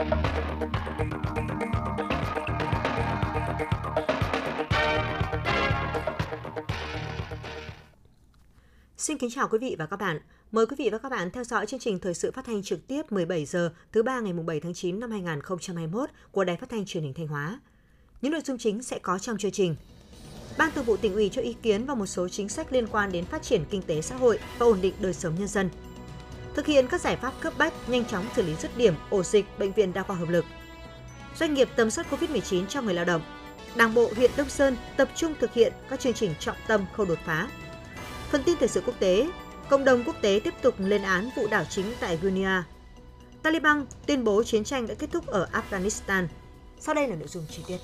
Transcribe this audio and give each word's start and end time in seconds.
Xin 0.00 0.08
kính 9.18 9.30
chào 9.30 9.48
quý 9.48 9.58
vị 9.58 9.76
và 9.78 9.86
các 9.86 9.96
bạn. 9.96 10.20
Mời 10.52 10.66
quý 10.66 10.76
vị 10.78 10.88
và 10.92 10.98
các 10.98 11.08
bạn 11.08 11.30
theo 11.30 11.44
dõi 11.44 11.66
chương 11.66 11.80
trình 11.80 11.98
thời 11.98 12.14
sự 12.14 12.30
phát 12.30 12.44
thanh 12.44 12.62
trực 12.62 12.86
tiếp 12.86 13.12
17 13.12 13.44
giờ 13.44 13.72
thứ 13.92 14.02
ba 14.02 14.20
ngày 14.20 14.32
7 14.32 14.60
tháng 14.60 14.74
9 14.74 15.00
năm 15.00 15.10
2021 15.10 16.10
của 16.32 16.44
Đài 16.44 16.56
Phát 16.56 16.68
thanh 16.70 16.84
Truyền 16.84 17.04
hình 17.04 17.14
Thanh 17.14 17.26
Hóa. 17.26 17.60
Những 18.22 18.32
nội 18.32 18.40
dung 18.44 18.58
chính 18.58 18.82
sẽ 18.82 18.98
có 18.98 19.18
trong 19.18 19.38
chương 19.38 19.50
trình. 19.50 19.76
Ban 20.58 20.70
Thường 20.74 20.84
vụ 20.84 20.96
tỉnh 20.96 21.14
ủy 21.14 21.28
cho 21.28 21.42
ý 21.42 21.56
kiến 21.62 21.84
vào 21.84 21.96
một 21.96 22.06
số 22.06 22.28
chính 22.28 22.48
sách 22.48 22.72
liên 22.72 22.86
quan 22.86 23.12
đến 23.12 23.24
phát 23.24 23.42
triển 23.42 23.64
kinh 23.70 23.82
tế 23.82 24.02
xã 24.02 24.16
hội 24.16 24.38
và 24.58 24.66
ổn 24.66 24.78
định 24.82 24.94
đời 25.00 25.14
sống 25.14 25.34
nhân 25.38 25.48
dân. 25.48 25.70
Thực 26.54 26.66
hiện 26.66 26.86
các 26.86 27.00
giải 27.00 27.16
pháp 27.16 27.32
cấp 27.40 27.52
bách, 27.58 27.88
nhanh 27.88 28.04
chóng 28.04 28.26
xử 28.36 28.42
lý 28.42 28.54
dứt 28.54 28.76
điểm 28.76 28.94
ổ 29.10 29.22
dịch 29.22 29.58
bệnh 29.58 29.72
viện 29.72 29.92
đa 29.92 30.02
khoa 30.02 30.16
hợp 30.16 30.28
lực. 30.28 30.44
Doanh 31.38 31.54
nghiệp 31.54 31.68
tầm 31.76 31.90
soát 31.90 32.06
COVID-19 32.10 32.66
cho 32.66 32.82
người 32.82 32.94
lao 32.94 33.04
động. 33.04 33.22
Đảng 33.74 33.94
bộ 33.94 34.10
huyện 34.16 34.30
Đông 34.36 34.48
Sơn 34.48 34.76
tập 34.96 35.08
trung 35.14 35.34
thực 35.40 35.52
hiện 35.52 35.72
các 35.90 36.00
chương 36.00 36.14
trình 36.14 36.34
trọng 36.40 36.56
tâm 36.66 36.86
khâu 36.92 37.06
đột 37.06 37.18
phá. 37.24 37.48
Phần 38.30 38.42
tin 38.42 38.56
thời 38.58 38.68
sự 38.68 38.82
quốc 38.86 38.94
tế, 38.98 39.30
cộng 39.68 39.84
đồng 39.84 40.04
quốc 40.04 40.16
tế 40.20 40.40
tiếp 40.44 40.54
tục 40.62 40.74
lên 40.78 41.02
án 41.02 41.30
vụ 41.36 41.46
đảo 41.46 41.64
chính 41.70 41.86
tại 42.00 42.18
Guinea. 42.22 42.64
Taliban 43.42 43.86
tuyên 44.06 44.24
bố 44.24 44.42
chiến 44.42 44.64
tranh 44.64 44.86
đã 44.86 44.94
kết 44.94 45.10
thúc 45.12 45.26
ở 45.26 45.48
Afghanistan. 45.52 46.26
Sau 46.78 46.94
đây 46.94 47.08
là 47.08 47.16
nội 47.16 47.28
dung 47.28 47.46
chi 47.50 47.62
tiết. 47.68 47.78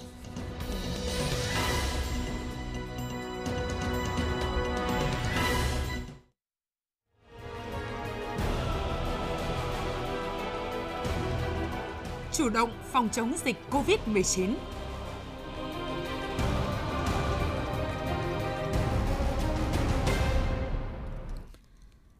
Chủ 12.36 12.48
động 12.48 12.70
phòng 12.92 13.08
chống 13.12 13.32
dịch 13.44 13.56
COVID-19. 13.70 14.54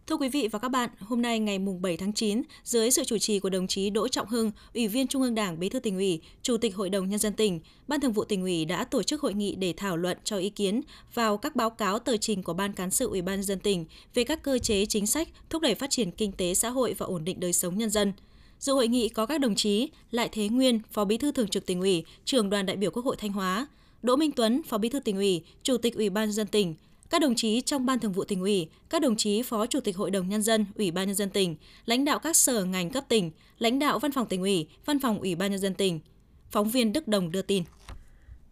Thưa 0.07 0.17
quý 0.17 0.29
vị 0.29 0.49
và 0.53 0.59
các 0.59 0.69
bạn, 0.69 0.91
hôm 1.01 1.23
nay 1.23 1.39
ngày 1.39 1.59
mùng 1.59 1.83
7 1.83 1.97
tháng 1.97 2.13
9, 2.13 2.43
dưới 2.65 2.91
sự 2.91 3.05
chủ 3.05 3.19
trì 3.19 3.41
của 3.41 3.51
đồng 3.51 3.67
chí 3.67 3.91
Đỗ 3.91 4.09
Trọng 4.09 4.29
Hưng, 4.29 4.51
Ủy 4.75 4.89
viên 4.89 5.07
Trung 5.07 5.23
ương 5.23 5.35
Đảng, 5.35 5.59
Bí 5.59 5.69
thư 5.69 5.81
tỉnh 5.81 5.97
ủy, 5.97 6.21
Chủ 6.43 6.57
tịch 6.57 6.77
Hội 6.77 6.91
đồng 6.91 7.09
nhân 7.09 7.19
dân 7.19 7.33
tỉnh, 7.33 7.61
Ban 7.89 8.01
Thường 8.01 8.13
vụ 8.13 8.25
tỉnh 8.25 8.43
ủy 8.43 8.65
đã 8.65 8.85
tổ 8.85 9.03
chức 9.03 9.21
hội 9.21 9.35
nghị 9.35 9.55
để 9.55 9.75
thảo 9.77 9.97
luận 9.97 10.19
cho 10.25 10.37
ý 10.37 10.51
kiến 10.51 10.81
vào 11.15 11.37
các 11.37 11.57
báo 11.57 11.71
cáo 11.71 11.99
tờ 11.99 12.17
trình 12.17 12.43
của 12.43 12.55
Ban 12.55 12.73
cán 12.73 12.91
sự 12.91 13.09
Ủy 13.09 13.23
ban 13.23 13.35
nhân 13.35 13.45
dân 13.45 13.61
tỉnh 13.61 13.85
về 14.15 14.25
các 14.25 14.43
cơ 14.43 14.59
chế 14.59 14.87
chính 14.87 15.07
sách 15.07 15.29
thúc 15.51 15.63
đẩy 15.63 15.75
phát 15.75 15.91
triển 15.91 16.11
kinh 16.11 16.33
tế 16.33 16.55
xã 16.55 16.69
hội 16.69 16.95
và 16.99 17.07
ổn 17.07 17.25
định 17.25 17.41
đời 17.41 17.53
sống 17.53 17.79
nhân 17.79 17.91
dân. 17.91 18.13
Dự 18.59 18.73
hội 18.73 18.89
nghị 18.89 19.09
có 19.09 19.27
các 19.27 19.41
đồng 19.41 19.55
chí 19.55 19.91
Lại 20.11 20.29
Thế 20.33 20.49
Nguyên, 20.49 20.81
Phó 20.93 21.05
Bí 21.05 21.19
thư 21.19 21.33
Thường 21.33 21.49
trực 21.49 21.67
tỉnh 21.67 21.81
ủy, 21.81 22.05
Trưởng 22.25 22.51
đoàn 22.51 22.67
đại 22.67 22.77
biểu 22.77 22.91
Quốc 22.91 23.05
hội 23.05 23.17
Thanh 23.19 23.33
Hóa, 23.33 23.67
Đỗ 24.03 24.17
Minh 24.17 24.33
Tuấn, 24.33 24.63
Phó 24.63 24.79
Bí 24.79 24.89
thư 24.89 25.01
tỉnh 25.01 25.17
ủy, 25.17 25.45
Chủ 25.63 25.79
tịch 25.79 25.95
Ủy 25.95 26.11
ban 26.11 26.25
nhân 26.25 26.33
dân 26.33 26.47
tỉnh, 26.47 26.75
các 27.11 27.21
đồng 27.21 27.35
chí 27.35 27.61
trong 27.61 27.87
Ban 27.87 27.99
Thường 27.99 28.13
vụ 28.13 28.25
tỉnh 28.25 28.41
ủy, 28.41 28.69
các 28.91 29.03
đồng 29.03 29.17
chí 29.17 29.43
Phó 29.43 29.67
Chủ 29.67 29.81
tịch 29.81 29.97
Hội 29.97 30.11
đồng 30.11 30.29
nhân 30.29 30.43
dân, 30.43 30.67
Ủy 30.75 30.91
ban 30.91 31.07
nhân 31.07 31.15
dân 31.15 31.31
tỉnh, 31.31 31.57
lãnh 31.85 32.05
đạo 32.05 32.19
các 32.19 32.37
sở 32.37 32.65
ngành 32.65 32.91
cấp 32.91 33.05
tỉnh, 33.09 33.31
lãnh 33.59 33.79
đạo 33.79 33.99
Văn 33.99 34.13
phòng 34.13 34.27
tỉnh 34.27 34.41
ủy, 34.41 34.69
Văn 34.85 35.01
phòng 35.01 35.21
Ủy 35.21 35.35
ban 35.35 35.51
nhân 35.51 35.61
dân 35.61 35.75
tỉnh. 35.75 36.01
Phóng 36.51 36.71
viên 36.71 36.93
Đức 36.93 37.09
Đồng 37.09 37.33
đưa 37.33 37.43
tin 37.43 37.65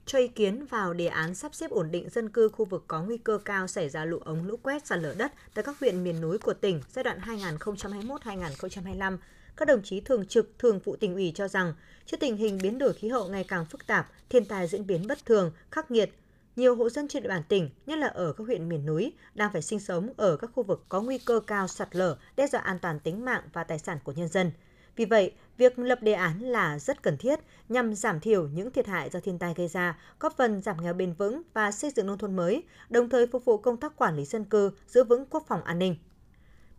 cho 0.06 0.18
ý 0.18 0.28
kiến 0.28 0.66
vào 0.66 0.94
đề 0.94 1.06
án 1.06 1.34
sắp 1.34 1.54
xếp 1.54 1.70
ổn 1.70 1.90
định 1.90 2.08
dân 2.10 2.28
cư 2.28 2.48
khu 2.48 2.64
vực 2.64 2.84
có 2.88 3.02
nguy 3.02 3.16
cơ 3.16 3.38
cao 3.44 3.66
xảy 3.66 3.88
ra 3.88 4.04
lũ 4.04 4.18
ống 4.24 4.46
lũ 4.46 4.56
quét 4.62 4.86
sạt 4.86 4.98
lở 5.02 5.14
đất 5.14 5.32
tại 5.54 5.64
các 5.64 5.80
huyện 5.80 6.04
miền 6.04 6.20
núi 6.20 6.38
của 6.38 6.54
tỉnh 6.54 6.80
giai 6.92 7.04
đoạn 7.04 7.18
2021-2025 7.20 9.16
các 9.56 9.68
đồng 9.68 9.82
chí 9.82 10.00
thường 10.00 10.26
trực, 10.26 10.58
thường 10.58 10.78
vụ 10.78 10.96
tỉnh 10.96 11.14
ủy 11.14 11.32
cho 11.34 11.48
rằng, 11.48 11.74
trước 12.06 12.16
tình 12.20 12.36
hình 12.36 12.58
biến 12.62 12.78
đổi 12.78 12.92
khí 12.92 13.08
hậu 13.08 13.28
ngày 13.28 13.44
càng 13.48 13.66
phức 13.66 13.86
tạp, 13.86 14.10
thiên 14.28 14.44
tai 14.44 14.66
diễn 14.66 14.86
biến 14.86 15.06
bất 15.06 15.26
thường, 15.26 15.52
khắc 15.70 15.90
nghiệt, 15.90 16.10
nhiều 16.56 16.74
hộ 16.76 16.90
dân 16.90 17.08
trên 17.08 17.22
địa 17.22 17.28
bàn 17.28 17.42
tỉnh, 17.48 17.70
nhất 17.86 17.98
là 17.98 18.06
ở 18.06 18.32
các 18.32 18.44
huyện 18.44 18.68
miền 18.68 18.86
núi, 18.86 19.12
đang 19.34 19.52
phải 19.52 19.62
sinh 19.62 19.80
sống 19.80 20.12
ở 20.16 20.36
các 20.36 20.50
khu 20.54 20.62
vực 20.62 20.84
có 20.88 21.00
nguy 21.00 21.18
cơ 21.18 21.40
cao 21.46 21.68
sạt 21.68 21.96
lở, 21.96 22.16
đe 22.36 22.46
dọa 22.46 22.60
an 22.60 22.78
toàn 22.78 23.00
tính 23.00 23.24
mạng 23.24 23.42
và 23.52 23.64
tài 23.64 23.78
sản 23.78 23.98
của 24.04 24.12
nhân 24.12 24.28
dân. 24.28 24.50
Vì 24.96 25.04
vậy, 25.04 25.32
việc 25.56 25.78
lập 25.78 25.98
đề 26.02 26.12
án 26.12 26.40
là 26.40 26.78
rất 26.78 27.02
cần 27.02 27.16
thiết 27.16 27.40
nhằm 27.68 27.94
giảm 27.94 28.20
thiểu 28.20 28.48
những 28.48 28.70
thiệt 28.70 28.86
hại 28.86 29.10
do 29.10 29.20
thiên 29.20 29.38
tai 29.38 29.54
gây 29.56 29.68
ra, 29.68 29.98
góp 30.20 30.36
phần 30.36 30.62
giảm 30.62 30.82
nghèo 30.82 30.94
bền 30.94 31.12
vững 31.12 31.42
và 31.54 31.72
xây 31.72 31.90
dựng 31.90 32.06
nông 32.06 32.18
thôn 32.18 32.36
mới, 32.36 32.62
đồng 32.90 33.08
thời 33.08 33.26
phục 33.26 33.44
vụ 33.44 33.58
công 33.58 33.76
tác 33.76 33.96
quản 33.96 34.16
lý 34.16 34.24
dân 34.24 34.44
cư, 34.44 34.70
giữ 34.86 35.04
vững 35.04 35.26
quốc 35.30 35.44
phòng 35.48 35.62
an 35.62 35.78
ninh. 35.78 35.96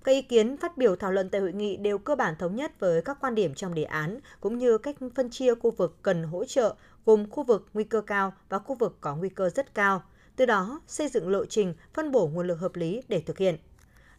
Các 0.06 0.12
ý 0.12 0.22
kiến 0.22 0.58
phát 0.58 0.78
biểu 0.78 0.96
thảo 0.96 1.12
luận 1.12 1.30
tại 1.30 1.42
hội 1.42 1.54
nghị 1.54 1.78
đều 1.78 1.98
cơ 1.98 2.16
bản 2.16 2.36
thống 2.40 2.56
nhất 2.56 2.80
với 2.80 3.02
các 3.02 3.18
quan 3.22 3.36
điểm 3.36 3.56
trong 3.56 3.74
đề 3.74 3.84
án 3.84 4.20
cũng 4.40 4.58
như 4.58 4.78
cách 4.78 4.96
phân 5.16 5.30
chia 5.30 5.56
khu 5.56 5.72
vực 5.72 5.98
cần 6.02 6.24
hỗ 6.24 6.46
trợ 6.46 6.76
gồm 7.06 7.30
khu 7.30 7.44
vực 7.44 7.68
nguy 7.74 7.84
cơ 7.84 8.02
cao 8.02 8.34
và 8.50 8.60
khu 8.60 8.76
vực 8.76 8.98
có 9.02 9.16
nguy 9.16 9.30
cơ 9.30 9.50
rất 9.50 9.74
cao, 9.74 10.04
từ 10.36 10.46
đó 10.46 10.82
xây 10.88 11.08
dựng 11.08 11.30
lộ 11.30 11.46
trình 11.46 11.74
phân 11.94 12.12
bổ 12.12 12.28
nguồn 12.28 12.48
lực 12.48 12.60
hợp 12.60 12.76
lý 12.76 13.02
để 13.08 13.20
thực 13.20 13.38
hiện. 13.38 13.58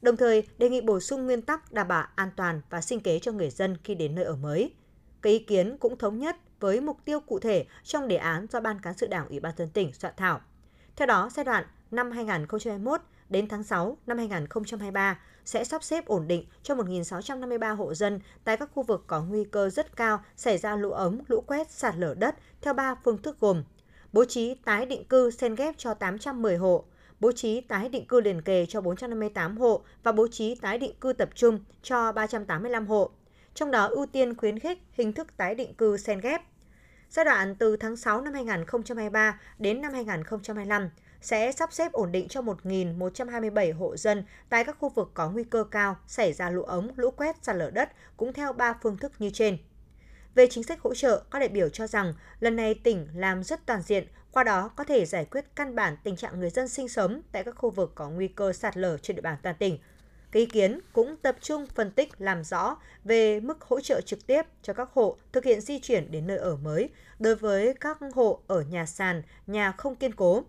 Đồng 0.02 0.16
thời, 0.16 0.48
đề 0.58 0.68
nghị 0.68 0.80
bổ 0.80 1.00
sung 1.00 1.26
nguyên 1.26 1.42
tắc 1.42 1.72
đảm 1.72 1.88
bảo 1.88 2.06
an 2.14 2.30
toàn 2.36 2.60
và 2.70 2.80
sinh 2.80 3.00
kế 3.00 3.18
cho 3.18 3.32
người 3.32 3.50
dân 3.50 3.76
khi 3.84 3.94
đến 3.94 4.14
nơi 4.14 4.24
ở 4.24 4.36
mới. 4.36 4.72
Các 5.22 5.30
ý 5.30 5.38
kiến 5.38 5.76
cũng 5.78 5.98
thống 5.98 6.18
nhất 6.18 6.36
với 6.60 6.80
mục 6.80 6.96
tiêu 7.04 7.20
cụ 7.20 7.38
thể 7.38 7.64
trong 7.84 8.08
đề 8.08 8.16
án 8.16 8.46
do 8.52 8.60
Ban 8.60 8.80
Cán 8.80 8.94
sự 8.96 9.06
Đảng 9.06 9.28
Ủy 9.28 9.40
ban 9.40 9.54
dân 9.56 9.68
tỉnh 9.70 9.92
soạn 9.92 10.14
thảo. 10.16 10.40
Theo 10.96 11.06
đó, 11.06 11.30
giai 11.34 11.44
đoạn 11.44 11.64
năm 11.90 12.10
2021 12.10 13.00
đến 13.28 13.48
tháng 13.48 13.62
6 13.62 13.98
năm 14.06 14.18
2023 14.18 15.18
sẽ 15.44 15.64
sắp 15.64 15.82
xếp 15.82 16.06
ổn 16.06 16.28
định 16.28 16.44
cho 16.62 16.74
1.653 16.74 17.76
hộ 17.76 17.94
dân 17.94 18.20
tại 18.44 18.56
các 18.56 18.70
khu 18.74 18.82
vực 18.82 19.04
có 19.06 19.22
nguy 19.22 19.44
cơ 19.44 19.70
rất 19.70 19.96
cao 19.96 20.22
xảy 20.36 20.58
ra 20.58 20.76
lũ 20.76 20.90
ống, 20.90 21.20
lũ 21.28 21.40
quét, 21.46 21.70
sạt 21.70 21.94
lở 21.96 22.14
đất 22.14 22.36
theo 22.60 22.74
3 22.74 22.94
phương 23.04 23.22
thức 23.22 23.40
gồm 23.40 23.64
bố 24.12 24.24
trí 24.24 24.54
tái 24.54 24.86
định 24.86 25.04
cư 25.04 25.30
xen 25.30 25.54
ghép 25.54 25.74
cho 25.78 25.94
810 25.94 26.56
hộ, 26.56 26.84
bố 27.20 27.32
trí 27.32 27.60
tái 27.60 27.88
định 27.88 28.06
cư 28.06 28.20
liền 28.20 28.42
kề 28.42 28.66
cho 28.66 28.80
458 28.80 29.56
hộ 29.56 29.82
và 30.02 30.12
bố 30.12 30.28
trí 30.28 30.54
tái 30.54 30.78
định 30.78 30.94
cư 31.00 31.12
tập 31.12 31.28
trung 31.34 31.60
cho 31.82 32.12
385 32.12 32.86
hộ. 32.86 33.10
Trong 33.54 33.70
đó 33.70 33.86
ưu 33.86 34.06
tiên 34.06 34.36
khuyến 34.36 34.58
khích 34.58 34.78
hình 34.92 35.12
thức 35.12 35.36
tái 35.36 35.54
định 35.54 35.74
cư 35.74 35.96
xen 35.96 36.20
ghép. 36.20 36.42
Giai 37.10 37.24
đoạn 37.24 37.54
từ 37.54 37.76
tháng 37.76 37.96
6 37.96 38.20
năm 38.20 38.34
2023 38.34 39.40
đến 39.58 39.82
năm 39.82 39.92
2025, 39.92 40.88
sẽ 41.26 41.52
sắp 41.52 41.72
xếp 41.72 41.92
ổn 41.92 42.12
định 42.12 42.28
cho 42.28 42.40
1.127 42.40 43.76
hộ 43.76 43.96
dân 43.96 44.24
tại 44.48 44.64
các 44.64 44.76
khu 44.80 44.88
vực 44.88 45.10
có 45.14 45.30
nguy 45.30 45.44
cơ 45.44 45.64
cao 45.64 45.96
xảy 46.06 46.32
ra 46.32 46.50
lũ 46.50 46.62
ống, 46.62 46.90
lũ 46.96 47.10
quét, 47.10 47.36
sạt 47.42 47.56
lở 47.56 47.70
đất 47.70 47.92
cũng 48.16 48.32
theo 48.32 48.52
3 48.52 48.74
phương 48.82 48.96
thức 48.96 49.12
như 49.18 49.30
trên. 49.30 49.58
Về 50.34 50.46
chính 50.50 50.64
sách 50.64 50.80
hỗ 50.80 50.94
trợ, 50.94 51.22
các 51.30 51.38
đại 51.38 51.48
biểu 51.48 51.68
cho 51.68 51.86
rằng 51.86 52.14
lần 52.40 52.56
này 52.56 52.74
tỉnh 52.74 53.08
làm 53.14 53.44
rất 53.44 53.66
toàn 53.66 53.82
diện, 53.82 54.06
qua 54.32 54.44
đó 54.44 54.68
có 54.68 54.84
thể 54.84 55.04
giải 55.06 55.24
quyết 55.24 55.44
căn 55.56 55.74
bản 55.74 55.96
tình 56.04 56.16
trạng 56.16 56.40
người 56.40 56.50
dân 56.50 56.68
sinh 56.68 56.88
sống 56.88 57.22
tại 57.32 57.44
các 57.44 57.54
khu 57.58 57.70
vực 57.70 57.92
có 57.94 58.10
nguy 58.10 58.28
cơ 58.28 58.52
sạt 58.52 58.76
lở 58.76 58.98
trên 58.98 59.16
địa 59.16 59.22
bàn 59.22 59.36
toàn 59.42 59.56
tỉnh. 59.58 59.78
Các 60.30 60.40
ý 60.40 60.46
kiến 60.46 60.80
cũng 60.92 61.16
tập 61.16 61.36
trung 61.40 61.66
phân 61.74 61.90
tích 61.90 62.12
làm 62.18 62.44
rõ 62.44 62.76
về 63.04 63.40
mức 63.40 63.62
hỗ 63.62 63.80
trợ 63.80 64.00
trực 64.00 64.26
tiếp 64.26 64.42
cho 64.62 64.72
các 64.72 64.88
hộ 64.92 65.16
thực 65.32 65.44
hiện 65.44 65.60
di 65.60 65.78
chuyển 65.78 66.10
đến 66.10 66.26
nơi 66.26 66.38
ở 66.38 66.56
mới 66.56 66.90
đối 67.18 67.34
với 67.34 67.74
các 67.80 67.98
hộ 68.14 68.40
ở 68.46 68.60
nhà 68.60 68.86
sàn, 68.86 69.22
nhà 69.46 69.72
không 69.72 69.96
kiên 69.96 70.14
cố 70.14 70.44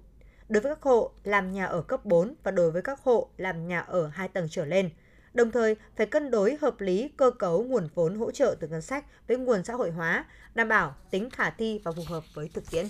đối 0.50 0.62
với 0.62 0.76
các 0.76 0.82
hộ 0.82 1.12
làm 1.24 1.52
nhà 1.52 1.66
ở 1.66 1.82
cấp 1.82 2.06
4 2.06 2.34
và 2.44 2.52
đối 2.52 2.72
với 2.72 2.82
các 2.82 3.00
hộ 3.04 3.28
làm 3.38 3.68
nhà 3.68 3.80
ở 3.80 4.08
2 4.08 4.28
tầng 4.28 4.48
trở 4.52 4.66
lên. 4.66 4.90
Đồng 5.34 5.52
thời, 5.52 5.76
phải 5.96 6.06
cân 6.06 6.32
đối 6.32 6.58
hợp 6.62 6.82
lý 6.82 7.10
cơ 7.18 7.32
cấu 7.32 7.64
nguồn 7.64 7.88
vốn 7.96 8.16
hỗ 8.16 8.32
trợ 8.32 8.56
từ 8.60 8.68
ngân 8.68 8.82
sách 8.82 9.06
với 9.28 9.38
nguồn 9.38 9.64
xã 9.64 9.74
hội 9.74 9.92
hóa, 9.92 10.26
đảm 10.56 10.68
bảo 10.68 10.96
tính 11.12 11.30
khả 11.30 11.50
thi 11.50 11.80
và 11.84 11.92
phù 11.92 12.04
hợp 12.08 12.24
với 12.34 12.50
thực 12.54 12.72
tiễn. 12.72 12.86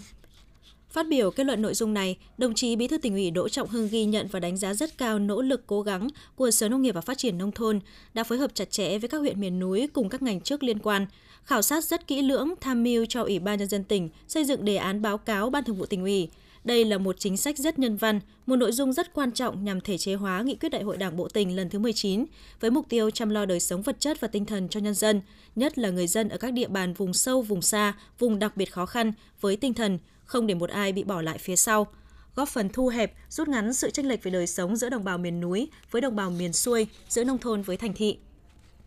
Phát 0.90 1.08
biểu 1.08 1.32
kết 1.32 1.44
luận 1.44 1.62
nội 1.62 1.74
dung 1.74 1.94
này, 1.94 2.18
đồng 2.38 2.54
chí 2.54 2.76
Bí 2.76 2.88
thư 2.88 2.98
tỉnh 2.98 3.14
ủy 3.14 3.32
Đỗ 3.32 3.50
Trọng 3.50 3.68
Hưng 3.68 3.88
ghi 3.92 4.06
nhận 4.06 4.28
và 4.32 4.40
đánh 4.40 4.58
giá 4.58 4.74
rất 4.74 4.98
cao 4.98 5.20
nỗ 5.20 5.42
lực 5.42 5.64
cố 5.68 5.82
gắng 5.82 6.08
của 6.36 6.52
Sở 6.52 6.70
Nông 6.70 6.82
nghiệp 6.82 6.92
và 6.92 7.02
Phát 7.02 7.18
triển 7.18 7.38
nông 7.38 7.52
thôn 7.52 7.80
đã 8.14 8.24
phối 8.24 8.38
hợp 8.38 8.52
chặt 8.54 8.72
chẽ 8.72 8.98
với 8.98 9.10
các 9.10 9.18
huyện 9.18 9.42
miền 9.42 9.60
núi 9.60 9.90
cùng 9.94 10.10
các 10.10 10.22
ngành 10.22 10.42
chức 10.42 10.64
liên 10.64 10.80
quan, 10.80 11.06
khảo 11.44 11.62
sát 11.62 11.84
rất 11.84 12.08
kỹ 12.08 12.22
lưỡng 12.22 12.54
tham 12.62 12.84
mưu 12.84 13.06
cho 13.06 13.24
Ủy 13.24 13.40
ban 13.40 13.60
nhân 13.60 13.68
dân 13.68 13.84
tỉnh 13.84 14.10
xây 14.28 14.46
dựng 14.46 14.66
đề 14.66 14.76
án 14.76 15.02
báo 15.02 15.18
cáo 15.18 15.50
Ban 15.50 15.64
Thường 15.64 15.76
vụ 15.76 15.86
tỉnh 15.86 16.04
ủy, 16.04 16.30
đây 16.68 16.86
là 16.86 16.98
một 16.98 17.16
chính 17.20 17.38
sách 17.38 17.58
rất 17.58 17.80
nhân 17.80 17.98
văn, 17.98 18.20
một 18.46 18.56
nội 18.56 18.72
dung 18.72 18.94
rất 18.94 19.14
quan 19.14 19.32
trọng 19.32 19.64
nhằm 19.64 19.82
thể 19.82 19.98
chế 19.98 20.14
hóa 20.14 20.42
nghị 20.42 20.56
quyết 20.56 20.70
Đại 20.70 20.84
hội 20.84 20.98
Đảng 20.98 21.18
Bộ 21.18 21.28
tỉnh 21.28 21.56
lần 21.56 21.70
thứ 21.70 21.80
19 21.80 22.26
với 22.60 22.72
mục 22.72 22.86
tiêu 22.90 23.10
chăm 23.12 23.30
lo 23.30 23.46
đời 23.46 23.60
sống 23.60 23.82
vật 23.82 24.00
chất 24.00 24.20
và 24.20 24.28
tinh 24.28 24.46
thần 24.46 24.70
cho 24.70 24.80
nhân 24.80 24.94
dân, 24.94 25.22
nhất 25.56 25.78
là 25.78 25.90
người 25.90 26.08
dân 26.08 26.30
ở 26.30 26.38
các 26.38 26.54
địa 26.54 26.68
bàn 26.68 26.94
vùng 26.94 27.14
sâu, 27.14 27.42
vùng 27.42 27.62
xa, 27.62 27.94
vùng 28.20 28.40
đặc 28.40 28.58
biệt 28.58 28.72
khó 28.72 28.86
khăn 28.86 29.14
với 29.42 29.56
tinh 29.56 29.74
thần 29.74 30.00
không 30.26 30.48
để 30.48 30.54
một 30.54 30.70
ai 30.70 30.94
bị 30.94 31.04
bỏ 31.04 31.22
lại 31.22 31.38
phía 31.38 31.56
sau 31.56 31.88
góp 32.36 32.50
phần 32.50 32.70
thu 32.70 32.88
hẹp, 32.88 33.14
rút 33.30 33.48
ngắn 33.48 33.74
sự 33.74 33.90
chênh 33.90 34.08
lệch 34.08 34.24
về 34.24 34.32
đời 34.32 34.48
sống 34.48 34.76
giữa 34.76 34.90
đồng 34.90 35.04
bào 35.04 35.18
miền 35.18 35.40
núi 35.40 35.68
với 35.92 36.02
đồng 36.02 36.16
bào 36.16 36.30
miền 36.30 36.54
xuôi, 36.54 36.88
giữa 37.10 37.24
nông 37.24 37.38
thôn 37.38 37.62
với 37.62 37.78
thành 37.78 37.94
thị. 37.94 38.18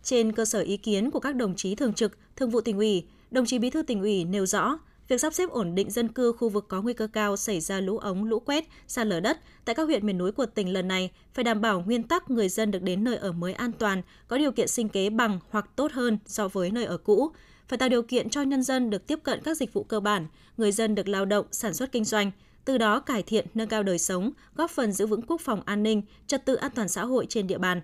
Trên 0.02 0.32
cơ 0.32 0.44
sở 0.44 0.60
ý 0.60 0.76
kiến 0.76 1.10
của 1.10 1.20
các 1.20 1.36
đồng 1.36 1.56
chí 1.56 1.74
thường 1.74 1.94
trực, 1.94 2.18
thường 2.36 2.50
vụ 2.50 2.60
tỉnh 2.60 2.78
ủy, 2.78 3.04
đồng 3.30 3.46
chí 3.46 3.58
bí 3.58 3.70
thư 3.70 3.82
tỉnh 3.82 4.00
ủy 4.00 4.24
nêu 4.24 4.46
rõ, 4.46 4.78
việc 5.10 5.20
sắp 5.20 5.34
xếp 5.34 5.50
ổn 5.50 5.74
định 5.74 5.90
dân 5.90 6.08
cư 6.08 6.32
khu 6.32 6.48
vực 6.48 6.66
có 6.68 6.82
nguy 6.82 6.92
cơ 6.92 7.06
cao 7.06 7.36
xảy 7.36 7.60
ra 7.60 7.80
lũ 7.80 7.98
ống, 7.98 8.24
lũ 8.24 8.40
quét, 8.40 8.64
sạt 8.86 9.06
lở 9.06 9.20
đất 9.20 9.38
tại 9.64 9.74
các 9.74 9.82
huyện 9.82 10.06
miền 10.06 10.18
núi 10.18 10.32
của 10.32 10.46
tỉnh 10.46 10.72
lần 10.72 10.88
này 10.88 11.10
phải 11.34 11.44
đảm 11.44 11.60
bảo 11.60 11.80
nguyên 11.80 12.02
tắc 12.02 12.30
người 12.30 12.48
dân 12.48 12.70
được 12.70 12.82
đến 12.82 13.04
nơi 13.04 13.16
ở 13.16 13.32
mới 13.32 13.52
an 13.52 13.72
toàn, 13.72 14.02
có 14.28 14.38
điều 14.38 14.52
kiện 14.52 14.68
sinh 14.68 14.88
kế 14.88 15.10
bằng 15.10 15.38
hoặc 15.50 15.70
tốt 15.76 15.92
hơn 15.92 16.18
so 16.26 16.48
với 16.48 16.70
nơi 16.70 16.84
ở 16.84 16.96
cũ, 16.96 17.30
phải 17.68 17.78
tạo 17.78 17.88
điều 17.88 18.02
kiện 18.02 18.30
cho 18.30 18.42
nhân 18.42 18.62
dân 18.62 18.90
được 18.90 19.06
tiếp 19.06 19.18
cận 19.22 19.40
các 19.44 19.56
dịch 19.56 19.72
vụ 19.72 19.82
cơ 19.82 20.00
bản, 20.00 20.26
người 20.56 20.72
dân 20.72 20.94
được 20.94 21.08
lao 21.08 21.24
động, 21.24 21.46
sản 21.50 21.74
xuất 21.74 21.92
kinh 21.92 22.04
doanh, 22.04 22.30
từ 22.64 22.78
đó 22.78 23.00
cải 23.00 23.22
thiện 23.22 23.46
nâng 23.54 23.68
cao 23.68 23.82
đời 23.82 23.98
sống, 23.98 24.32
góp 24.54 24.70
phần 24.70 24.92
giữ 24.92 25.06
vững 25.06 25.22
quốc 25.22 25.40
phòng 25.40 25.62
an 25.64 25.82
ninh, 25.82 26.02
trật 26.26 26.46
tự 26.46 26.54
an 26.54 26.70
toàn 26.74 26.88
xã 26.88 27.04
hội 27.04 27.26
trên 27.28 27.46
địa 27.46 27.58
bàn. 27.58 27.80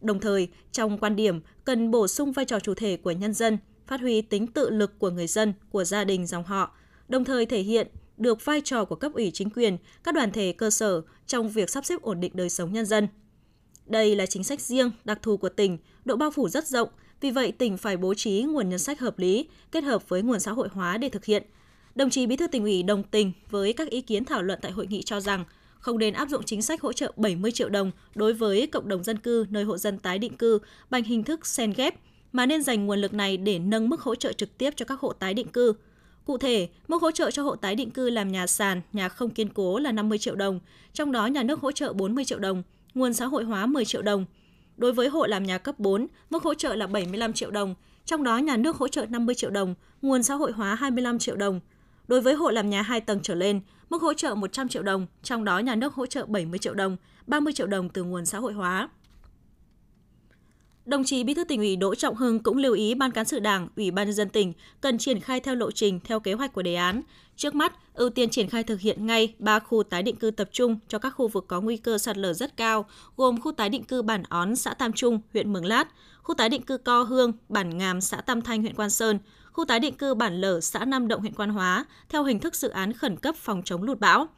Đồng 0.00 0.20
thời, 0.20 0.48
trong 0.72 0.98
quan 0.98 1.16
điểm 1.16 1.40
cần 1.64 1.90
bổ 1.90 2.08
sung 2.08 2.32
vai 2.32 2.44
trò 2.44 2.60
chủ 2.60 2.74
thể 2.74 2.96
của 2.96 3.10
nhân 3.10 3.34
dân, 3.34 3.58
phát 3.86 4.00
huy 4.00 4.22
tính 4.22 4.46
tự 4.46 4.70
lực 4.70 4.98
của 4.98 5.10
người 5.10 5.26
dân, 5.26 5.52
của 5.70 5.84
gia 5.84 6.04
đình 6.04 6.26
dòng 6.26 6.44
họ, 6.44 6.76
đồng 7.08 7.24
thời 7.24 7.46
thể 7.46 7.60
hiện 7.60 7.88
được 8.16 8.44
vai 8.44 8.60
trò 8.60 8.84
của 8.84 8.96
cấp 8.96 9.12
ủy 9.14 9.30
chính 9.34 9.50
quyền, 9.50 9.76
các 10.04 10.14
đoàn 10.14 10.32
thể 10.32 10.52
cơ 10.52 10.70
sở 10.70 11.02
trong 11.26 11.48
việc 11.48 11.70
sắp 11.70 11.84
xếp 11.84 12.02
ổn 12.02 12.20
định 12.20 12.32
đời 12.34 12.50
sống 12.50 12.72
nhân 12.72 12.86
dân. 12.86 13.08
Đây 13.86 14.16
là 14.16 14.26
chính 14.26 14.44
sách 14.44 14.60
riêng, 14.60 14.90
đặc 15.04 15.18
thù 15.22 15.36
của 15.36 15.48
tỉnh, 15.48 15.78
độ 16.04 16.16
bao 16.16 16.30
phủ 16.30 16.48
rất 16.48 16.66
rộng, 16.66 16.88
vì 17.20 17.30
vậy 17.30 17.52
tỉnh 17.52 17.76
phải 17.76 17.96
bố 17.96 18.14
trí 18.14 18.42
nguồn 18.42 18.68
ngân 18.68 18.78
sách 18.78 19.00
hợp 19.00 19.18
lý, 19.18 19.48
kết 19.72 19.84
hợp 19.84 20.08
với 20.08 20.22
nguồn 20.22 20.40
xã 20.40 20.52
hội 20.52 20.68
hóa 20.72 20.98
để 20.98 21.08
thực 21.08 21.24
hiện. 21.24 21.42
Đồng 21.94 22.10
chí 22.10 22.26
Bí 22.26 22.36
thư 22.36 22.46
tỉnh 22.46 22.62
ủy 22.62 22.82
đồng 22.82 23.02
tình 23.02 23.32
với 23.50 23.72
các 23.72 23.90
ý 23.90 24.00
kiến 24.00 24.24
thảo 24.24 24.42
luận 24.42 24.58
tại 24.62 24.72
hội 24.72 24.86
nghị 24.86 25.02
cho 25.02 25.20
rằng 25.20 25.44
không 25.78 25.98
nên 25.98 26.14
áp 26.14 26.28
dụng 26.28 26.42
chính 26.42 26.62
sách 26.62 26.80
hỗ 26.80 26.92
trợ 26.92 27.12
70 27.16 27.52
triệu 27.52 27.68
đồng 27.68 27.90
đối 28.14 28.32
với 28.32 28.66
cộng 28.66 28.88
đồng 28.88 29.04
dân 29.04 29.18
cư 29.18 29.46
nơi 29.50 29.64
hộ 29.64 29.78
dân 29.78 29.98
tái 29.98 30.18
định 30.18 30.36
cư 30.36 30.58
bằng 30.90 31.02
hình 31.02 31.24
thức 31.24 31.46
sen 31.46 31.72
ghép, 31.76 31.94
mà 32.34 32.46
nên 32.46 32.62
dành 32.62 32.86
nguồn 32.86 32.98
lực 32.98 33.14
này 33.14 33.36
để 33.36 33.58
nâng 33.58 33.88
mức 33.88 34.00
hỗ 34.00 34.14
trợ 34.14 34.32
trực 34.32 34.58
tiếp 34.58 34.74
cho 34.76 34.84
các 34.84 35.00
hộ 35.00 35.12
tái 35.12 35.34
định 35.34 35.48
cư. 35.48 35.72
Cụ 36.24 36.38
thể, 36.38 36.68
mức 36.88 37.02
hỗ 37.02 37.10
trợ 37.10 37.30
cho 37.30 37.42
hộ 37.42 37.56
tái 37.56 37.74
định 37.74 37.90
cư 37.90 38.10
làm 38.10 38.32
nhà 38.32 38.46
sàn, 38.46 38.80
nhà 38.92 39.08
không 39.08 39.30
kiên 39.30 39.48
cố 39.48 39.78
là 39.78 39.92
50 39.92 40.18
triệu 40.18 40.34
đồng, 40.34 40.60
trong 40.92 41.12
đó 41.12 41.26
nhà 41.26 41.42
nước 41.42 41.60
hỗ 41.60 41.72
trợ 41.72 41.92
40 41.92 42.24
triệu 42.24 42.38
đồng, 42.38 42.62
nguồn 42.94 43.14
xã 43.14 43.26
hội 43.26 43.44
hóa 43.44 43.66
10 43.66 43.84
triệu 43.84 44.02
đồng. 44.02 44.24
Đối 44.76 44.92
với 44.92 45.08
hộ 45.08 45.26
làm 45.26 45.44
nhà 45.44 45.58
cấp 45.58 45.78
4, 45.78 46.06
mức 46.30 46.42
hỗ 46.42 46.54
trợ 46.54 46.74
là 46.74 46.86
75 46.86 47.32
triệu 47.32 47.50
đồng, 47.50 47.74
trong 48.04 48.24
đó 48.24 48.38
nhà 48.38 48.56
nước 48.56 48.76
hỗ 48.76 48.88
trợ 48.88 49.06
50 49.08 49.34
triệu 49.34 49.50
đồng, 49.50 49.74
nguồn 50.02 50.22
xã 50.22 50.34
hội 50.34 50.52
hóa 50.52 50.74
25 50.74 51.18
triệu 51.18 51.36
đồng. 51.36 51.60
Đối 52.08 52.20
với 52.20 52.34
hộ 52.34 52.50
làm 52.50 52.70
nhà 52.70 52.82
2 52.82 53.00
tầng 53.00 53.20
trở 53.22 53.34
lên, 53.34 53.60
mức 53.90 54.02
hỗ 54.02 54.14
trợ 54.14 54.34
100 54.34 54.68
triệu 54.68 54.82
đồng, 54.82 55.06
trong 55.22 55.44
đó 55.44 55.58
nhà 55.58 55.74
nước 55.74 55.94
hỗ 55.94 56.06
trợ 56.06 56.26
70 56.26 56.58
triệu 56.58 56.74
đồng, 56.74 56.96
30 57.26 57.52
triệu 57.52 57.66
đồng 57.66 57.88
từ 57.88 58.04
nguồn 58.04 58.26
xã 58.26 58.38
hội 58.38 58.52
hóa. 58.52 58.88
Đồng 60.86 61.04
chí 61.04 61.24
Bí 61.24 61.34
thư 61.34 61.44
tỉnh 61.44 61.60
ủy 61.60 61.76
Đỗ 61.76 61.94
Trọng 61.94 62.16
Hưng 62.16 62.38
cũng 62.38 62.56
lưu 62.56 62.74
ý 62.74 62.94
Ban 62.94 63.10
cán 63.10 63.24
sự 63.24 63.38
Đảng, 63.40 63.68
Ủy 63.76 63.90
ban 63.90 64.06
nhân 64.06 64.14
dân 64.14 64.28
tỉnh 64.28 64.52
cần 64.80 64.98
triển 64.98 65.20
khai 65.20 65.40
theo 65.40 65.54
lộ 65.54 65.70
trình 65.70 66.00
theo 66.04 66.20
kế 66.20 66.32
hoạch 66.32 66.52
của 66.52 66.62
đề 66.62 66.74
án. 66.74 67.02
Trước 67.36 67.54
mắt, 67.54 67.72
ưu 67.94 68.10
tiên 68.10 68.30
triển 68.30 68.48
khai 68.48 68.64
thực 68.64 68.80
hiện 68.80 69.06
ngay 69.06 69.34
3 69.38 69.58
khu 69.58 69.82
tái 69.82 70.02
định 70.02 70.16
cư 70.16 70.30
tập 70.30 70.48
trung 70.52 70.78
cho 70.88 70.98
các 70.98 71.10
khu 71.10 71.28
vực 71.28 71.44
có 71.48 71.60
nguy 71.60 71.76
cơ 71.76 71.98
sạt 71.98 72.16
lở 72.16 72.32
rất 72.32 72.56
cao, 72.56 72.86
gồm 73.16 73.40
khu 73.40 73.52
tái 73.52 73.68
định 73.68 73.84
cư 73.84 74.02
Bản 74.02 74.22
Ón, 74.28 74.56
xã 74.56 74.74
Tam 74.74 74.92
Trung, 74.92 75.20
huyện 75.32 75.52
Mường 75.52 75.64
Lát, 75.64 75.88
khu 76.22 76.34
tái 76.34 76.48
định 76.48 76.62
cư 76.62 76.78
Co 76.78 77.02
Hương, 77.02 77.32
Bản 77.48 77.78
Ngàm, 77.78 78.00
xã 78.00 78.16
Tam 78.16 78.42
Thanh, 78.42 78.60
huyện 78.60 78.74
Quan 78.74 78.90
Sơn, 78.90 79.18
khu 79.52 79.64
tái 79.64 79.80
định 79.80 79.94
cư 79.94 80.14
Bản 80.14 80.40
Lở, 80.40 80.60
xã 80.60 80.84
Nam 80.84 81.08
Động, 81.08 81.20
huyện 81.20 81.34
Quan 81.34 81.50
Hóa 81.50 81.84
theo 82.08 82.24
hình 82.24 82.38
thức 82.38 82.54
dự 82.54 82.68
án 82.68 82.92
khẩn 82.92 83.16
cấp 83.16 83.34
phòng 83.36 83.62
chống 83.64 83.82
lụt 83.82 84.00
bão. 84.00 84.28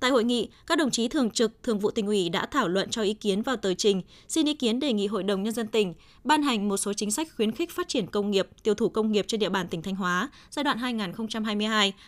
Tại 0.00 0.10
hội 0.10 0.24
nghị, 0.24 0.48
các 0.66 0.78
đồng 0.78 0.90
chí 0.90 1.08
thường 1.08 1.30
trực, 1.30 1.62
thường 1.62 1.78
vụ 1.78 1.90
tỉnh 1.90 2.06
ủy 2.06 2.28
đã 2.28 2.46
thảo 2.46 2.68
luận 2.68 2.90
cho 2.90 3.02
ý 3.02 3.14
kiến 3.14 3.42
vào 3.42 3.56
tờ 3.56 3.74
trình, 3.74 4.02
xin 4.28 4.46
ý 4.46 4.54
kiến 4.54 4.80
đề 4.80 4.92
nghị 4.92 5.06
Hội 5.06 5.22
đồng 5.22 5.42
Nhân 5.42 5.54
dân 5.54 5.66
tỉnh 5.66 5.94
ban 6.24 6.42
hành 6.42 6.68
một 6.68 6.76
số 6.76 6.92
chính 6.92 7.10
sách 7.10 7.28
khuyến 7.36 7.52
khích 7.52 7.70
phát 7.70 7.88
triển 7.88 8.06
công 8.06 8.30
nghiệp, 8.30 8.48
tiêu 8.62 8.74
thụ 8.74 8.88
công 8.88 9.12
nghiệp 9.12 9.24
trên 9.28 9.40
địa 9.40 9.48
bàn 9.48 9.68
tỉnh 9.68 9.82
Thanh 9.82 9.94
Hóa 9.94 10.30
giai 10.50 10.64
đoạn 10.64 10.78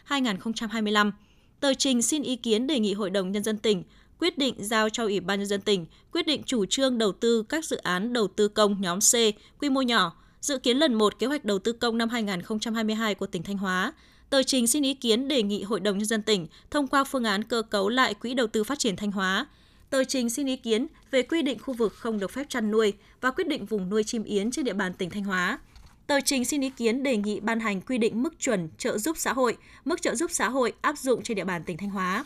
2022-2025. 0.09 1.12
Tờ 1.61 1.75
trình 1.75 2.03
xin 2.03 2.23
ý 2.23 2.37
kiến 2.37 2.67
đề 2.67 2.79
nghị 2.81 2.93
Hội 2.94 3.11
đồng 3.11 3.33
Nhân 3.33 3.43
dân 3.43 3.59
tỉnh 3.59 3.83
quyết 4.19 4.38
định 4.38 4.55
giao 4.59 4.88
cho 4.88 5.03
Ủy 5.03 5.21
ban 5.21 5.38
Nhân 5.38 5.49
dân 5.49 5.61
tỉnh 5.61 5.87
quyết 6.12 6.27
định 6.27 6.43
chủ 6.47 6.67
trương 6.67 6.99
đầu 6.99 7.12
tư 7.12 7.43
các 7.49 7.65
dự 7.65 7.77
án 7.77 8.12
đầu 8.12 8.29
tư 8.29 8.49
công 8.49 8.81
nhóm 8.81 8.99
C 9.00 9.15
quy 9.61 9.71
mô 9.71 9.83
nhỏ, 9.83 10.17
dự 10.41 10.59
kiến 10.59 10.77
lần 10.77 10.95
1 10.95 11.19
kế 11.19 11.27
hoạch 11.27 11.45
đầu 11.45 11.59
tư 11.59 11.73
công 11.73 11.99
năm 11.99 12.09
2022 12.09 13.15
của 13.15 13.27
tỉnh 13.27 13.43
Thanh 13.43 13.59
Hóa, 13.59 13.93
tờ 14.32 14.43
trình 14.43 14.67
xin 14.67 14.82
ý 14.82 14.94
kiến 14.94 15.29
đề 15.29 15.43
nghị 15.43 15.62
Hội 15.62 15.81
đồng 15.81 15.99
Nhân 15.99 16.06
dân 16.06 16.23
tỉnh 16.23 16.46
thông 16.70 16.87
qua 16.87 17.05
phương 17.05 17.25
án 17.25 17.44
cơ 17.44 17.62
cấu 17.62 17.88
lại 17.88 18.14
Quỹ 18.14 18.34
đầu 18.34 18.46
tư 18.46 18.64
phát 18.64 18.79
triển 18.79 18.96
Thanh 18.96 19.12
Hóa, 19.12 19.46
tờ 19.90 20.05
trình 20.05 20.31
xin 20.31 20.46
ý 20.46 20.56
kiến 20.56 20.87
về 21.11 21.23
quy 21.23 21.43
định 21.43 21.58
khu 21.58 21.75
vực 21.75 21.94
không 21.94 22.19
được 22.19 22.31
phép 22.31 22.46
chăn 22.49 22.70
nuôi 22.70 22.93
và 23.20 23.31
quyết 23.31 23.49
định 23.49 23.67
vùng 23.67 23.88
nuôi 23.88 24.05
chim 24.05 24.25
yến 24.25 24.50
trên 24.50 24.64
địa 24.64 24.73
bàn 24.73 24.94
tỉnh 24.94 25.11
Thanh 25.11 25.25
Hóa. 25.25 25.58
Tờ 26.06 26.20
trình 26.20 26.44
xin 26.44 26.61
ý 26.61 26.70
kiến 26.70 27.02
đề 27.02 27.17
nghị 27.17 27.40
ban 27.40 27.61
hành 27.61 27.81
quy 27.81 27.99
định 27.99 28.23
mức 28.23 28.34
chuẩn 28.38 28.69
trợ 28.79 28.99
giúp 28.99 29.17
xã 29.19 29.32
hội, 29.32 29.56
mức 29.84 30.02
trợ 30.02 30.14
giúp 30.14 30.31
xã 30.31 30.49
hội 30.49 30.73
áp 30.81 30.99
dụng 30.99 31.23
trên 31.23 31.37
địa 31.37 31.44
bàn 31.44 31.64
tỉnh 31.64 31.76
Thanh 31.76 31.90
Hóa. 31.90 32.25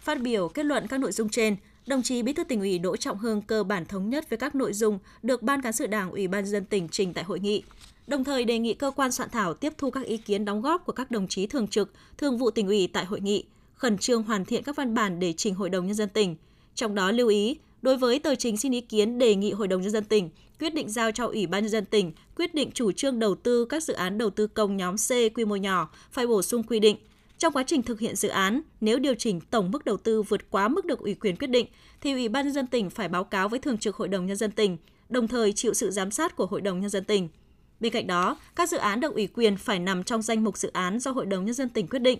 Phát 0.00 0.20
biểu 0.20 0.48
kết 0.48 0.66
luận 0.66 0.86
các 0.86 1.00
nội 1.00 1.12
dung 1.12 1.28
trên, 1.28 1.56
đồng 1.86 2.02
chí 2.02 2.22
Bí 2.22 2.32
thư 2.32 2.44
tỉnh 2.44 2.60
ủy 2.60 2.78
Đỗ 2.78 2.96
Trọng 2.96 3.18
Hương 3.18 3.42
cơ 3.42 3.64
bản 3.64 3.86
thống 3.86 4.10
nhất 4.10 4.30
với 4.30 4.36
các 4.36 4.54
nội 4.54 4.72
dung 4.72 4.98
được 5.22 5.42
Ban 5.42 5.62
cán 5.62 5.72
sự 5.72 5.86
Đảng 5.86 6.10
Ủy 6.10 6.28
ban 6.28 6.46
dân 6.46 6.64
tỉnh 6.64 6.88
trình 6.88 7.14
tại 7.14 7.24
hội 7.24 7.40
nghị 7.40 7.62
đồng 8.06 8.24
thời 8.24 8.44
đề 8.44 8.58
nghị 8.58 8.74
cơ 8.74 8.90
quan 8.90 9.12
soạn 9.12 9.30
thảo 9.30 9.54
tiếp 9.54 9.72
thu 9.78 9.90
các 9.90 10.04
ý 10.04 10.16
kiến 10.16 10.44
đóng 10.44 10.62
góp 10.62 10.86
của 10.86 10.92
các 10.92 11.10
đồng 11.10 11.28
chí 11.28 11.46
thường 11.46 11.68
trực, 11.68 11.92
thường 12.18 12.38
vụ 12.38 12.50
tỉnh 12.50 12.66
ủy 12.66 12.86
tại 12.92 13.04
hội 13.04 13.20
nghị, 13.20 13.44
khẩn 13.74 13.98
trương 13.98 14.22
hoàn 14.22 14.44
thiện 14.44 14.62
các 14.62 14.76
văn 14.76 14.94
bản 14.94 15.20
để 15.20 15.32
trình 15.32 15.54
Hội 15.54 15.70
đồng 15.70 15.86
Nhân 15.86 15.94
dân 15.94 16.08
tỉnh. 16.08 16.36
Trong 16.74 16.94
đó 16.94 17.10
lưu 17.10 17.28
ý, 17.28 17.56
đối 17.82 17.96
với 17.96 18.18
tờ 18.18 18.34
trình 18.34 18.56
xin 18.56 18.72
ý 18.72 18.80
kiến 18.80 19.18
đề 19.18 19.34
nghị 19.34 19.52
Hội 19.52 19.68
đồng 19.68 19.82
Nhân 19.82 19.90
dân 19.90 20.04
tỉnh 20.04 20.30
quyết 20.60 20.74
định 20.74 20.88
giao 20.88 21.12
cho 21.12 21.26
Ủy 21.26 21.46
ban 21.46 21.62
Nhân 21.62 21.70
dân 21.70 21.84
tỉnh 21.84 22.12
quyết 22.36 22.54
định 22.54 22.70
chủ 22.74 22.92
trương 22.92 23.18
đầu 23.18 23.34
tư 23.34 23.64
các 23.64 23.82
dự 23.82 23.94
án 23.94 24.18
đầu 24.18 24.30
tư 24.30 24.46
công 24.46 24.76
nhóm 24.76 24.96
C 24.96 25.10
quy 25.34 25.44
mô 25.44 25.56
nhỏ 25.56 25.90
phải 26.12 26.26
bổ 26.26 26.42
sung 26.42 26.62
quy 26.62 26.80
định. 26.80 26.96
Trong 27.38 27.52
quá 27.52 27.64
trình 27.66 27.82
thực 27.82 28.00
hiện 28.00 28.16
dự 28.16 28.28
án, 28.28 28.60
nếu 28.80 28.98
điều 28.98 29.14
chỉnh 29.14 29.40
tổng 29.40 29.70
mức 29.70 29.84
đầu 29.84 29.96
tư 29.96 30.22
vượt 30.22 30.50
quá 30.50 30.68
mức 30.68 30.84
được 30.84 30.98
ủy 30.98 31.14
quyền 31.14 31.36
quyết 31.36 31.46
định, 31.46 31.66
thì 32.00 32.12
Ủy 32.12 32.28
ban 32.28 32.44
Nhân 32.44 32.54
dân 32.54 32.66
tỉnh 32.66 32.90
phải 32.90 33.08
báo 33.08 33.24
cáo 33.24 33.48
với 33.48 33.58
Thường 33.58 33.78
trực 33.78 33.96
Hội 33.96 34.08
đồng 34.08 34.26
Nhân 34.26 34.36
dân 34.36 34.50
tỉnh, 34.50 34.76
đồng 35.08 35.28
thời 35.28 35.52
chịu 35.52 35.74
sự 35.74 35.90
giám 35.90 36.10
sát 36.10 36.36
của 36.36 36.46
Hội 36.46 36.60
đồng 36.60 36.80
Nhân 36.80 36.90
dân 36.90 37.04
tỉnh. 37.04 37.28
Bên 37.84 37.92
cạnh 37.92 38.06
đó, 38.06 38.36
các 38.56 38.68
dự 38.68 38.76
án 38.76 39.00
được 39.00 39.14
ủy 39.14 39.26
quyền 39.26 39.56
phải 39.56 39.78
nằm 39.78 40.04
trong 40.04 40.22
danh 40.22 40.44
mục 40.44 40.56
dự 40.56 40.70
án 40.72 40.98
do 40.98 41.10
Hội 41.10 41.26
đồng 41.26 41.44
Nhân 41.44 41.54
dân 41.54 41.68
tỉnh 41.68 41.88
quyết 41.88 41.98
định. 41.98 42.18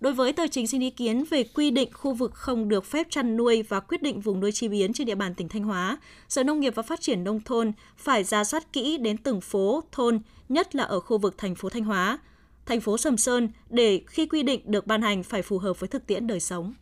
Đối 0.00 0.12
với 0.12 0.32
tờ 0.32 0.46
trình 0.46 0.66
xin 0.66 0.80
ý 0.80 0.90
kiến 0.90 1.24
về 1.30 1.44
quy 1.44 1.70
định 1.70 1.88
khu 1.92 2.14
vực 2.14 2.34
không 2.34 2.68
được 2.68 2.84
phép 2.84 3.06
chăn 3.10 3.36
nuôi 3.36 3.62
và 3.62 3.80
quyết 3.80 4.02
định 4.02 4.20
vùng 4.20 4.40
nuôi 4.40 4.52
chi 4.52 4.68
biến 4.68 4.92
trên 4.92 5.06
địa 5.06 5.14
bàn 5.14 5.34
tỉnh 5.34 5.48
Thanh 5.48 5.64
Hóa, 5.64 5.98
Sở 6.28 6.42
Nông 6.42 6.60
nghiệp 6.60 6.74
và 6.74 6.82
Phát 6.82 7.00
triển 7.00 7.24
Nông 7.24 7.40
thôn 7.40 7.72
phải 7.96 8.24
ra 8.24 8.44
soát 8.44 8.72
kỹ 8.72 8.98
đến 8.98 9.16
từng 9.16 9.40
phố, 9.40 9.82
thôn, 9.92 10.20
nhất 10.48 10.74
là 10.74 10.84
ở 10.84 11.00
khu 11.00 11.18
vực 11.18 11.38
thành 11.38 11.54
phố 11.54 11.68
Thanh 11.68 11.84
Hóa, 11.84 12.18
thành 12.66 12.80
phố 12.80 12.98
Sầm 12.98 13.16
Sơn 13.16 13.48
để 13.70 14.02
khi 14.06 14.26
quy 14.26 14.42
định 14.42 14.60
được 14.64 14.86
ban 14.86 15.02
hành 15.02 15.22
phải 15.22 15.42
phù 15.42 15.58
hợp 15.58 15.80
với 15.80 15.88
thực 15.88 16.06
tiễn 16.06 16.26
đời 16.26 16.40
sống. 16.40 16.74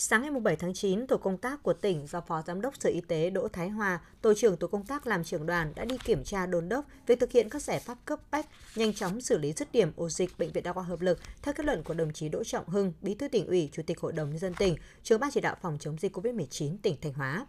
Sáng 0.00 0.22
ngày 0.22 0.30
7 0.30 0.56
tháng 0.56 0.74
9, 0.74 1.06
tổ 1.06 1.16
công 1.16 1.38
tác 1.38 1.62
của 1.62 1.72
tỉnh 1.72 2.06
do 2.06 2.20
Phó 2.20 2.42
Giám 2.46 2.60
đốc 2.60 2.74
Sở 2.80 2.90
Y 2.90 3.00
tế 3.00 3.30
Đỗ 3.30 3.48
Thái 3.48 3.68
Hòa, 3.68 4.00
tổ 4.22 4.34
trưởng 4.34 4.56
tổ 4.56 4.66
công 4.66 4.86
tác 4.86 5.06
làm 5.06 5.24
trưởng 5.24 5.46
đoàn 5.46 5.72
đã 5.76 5.84
đi 5.84 5.96
kiểm 6.04 6.24
tra 6.24 6.46
đôn 6.46 6.68
đốc 6.68 6.84
việc 7.06 7.20
thực 7.20 7.32
hiện 7.32 7.48
các 7.48 7.62
giải 7.62 7.80
pháp 7.80 7.98
cấp 8.04 8.20
bách, 8.30 8.46
nhanh 8.76 8.94
chóng 8.94 9.20
xử 9.20 9.38
lý 9.38 9.52
dứt 9.52 9.72
điểm 9.72 9.92
ổ 9.96 10.08
dịch 10.08 10.38
bệnh 10.38 10.52
viện 10.52 10.64
đa 10.64 10.72
khoa 10.72 10.82
hợp 10.82 11.00
lực 11.00 11.18
theo 11.42 11.54
kết 11.54 11.66
luận 11.66 11.82
của 11.82 11.94
đồng 11.94 12.12
chí 12.12 12.28
Đỗ 12.28 12.44
Trọng 12.44 12.68
Hưng, 12.68 12.92
Bí 13.02 13.14
thư 13.14 13.28
tỉnh 13.28 13.46
ủy, 13.46 13.68
Chủ 13.72 13.82
tịch 13.86 14.00
Hội 14.00 14.12
đồng 14.12 14.30
nhân 14.30 14.38
dân 14.38 14.54
tỉnh, 14.54 14.76
trưởng 15.02 15.20
ban 15.20 15.30
chỉ 15.30 15.40
đạo 15.40 15.56
phòng 15.62 15.76
chống 15.80 15.96
dịch 16.00 16.16
COVID-19 16.16 16.76
tỉnh 16.82 16.96
Thanh 17.02 17.12
Hóa. 17.12 17.46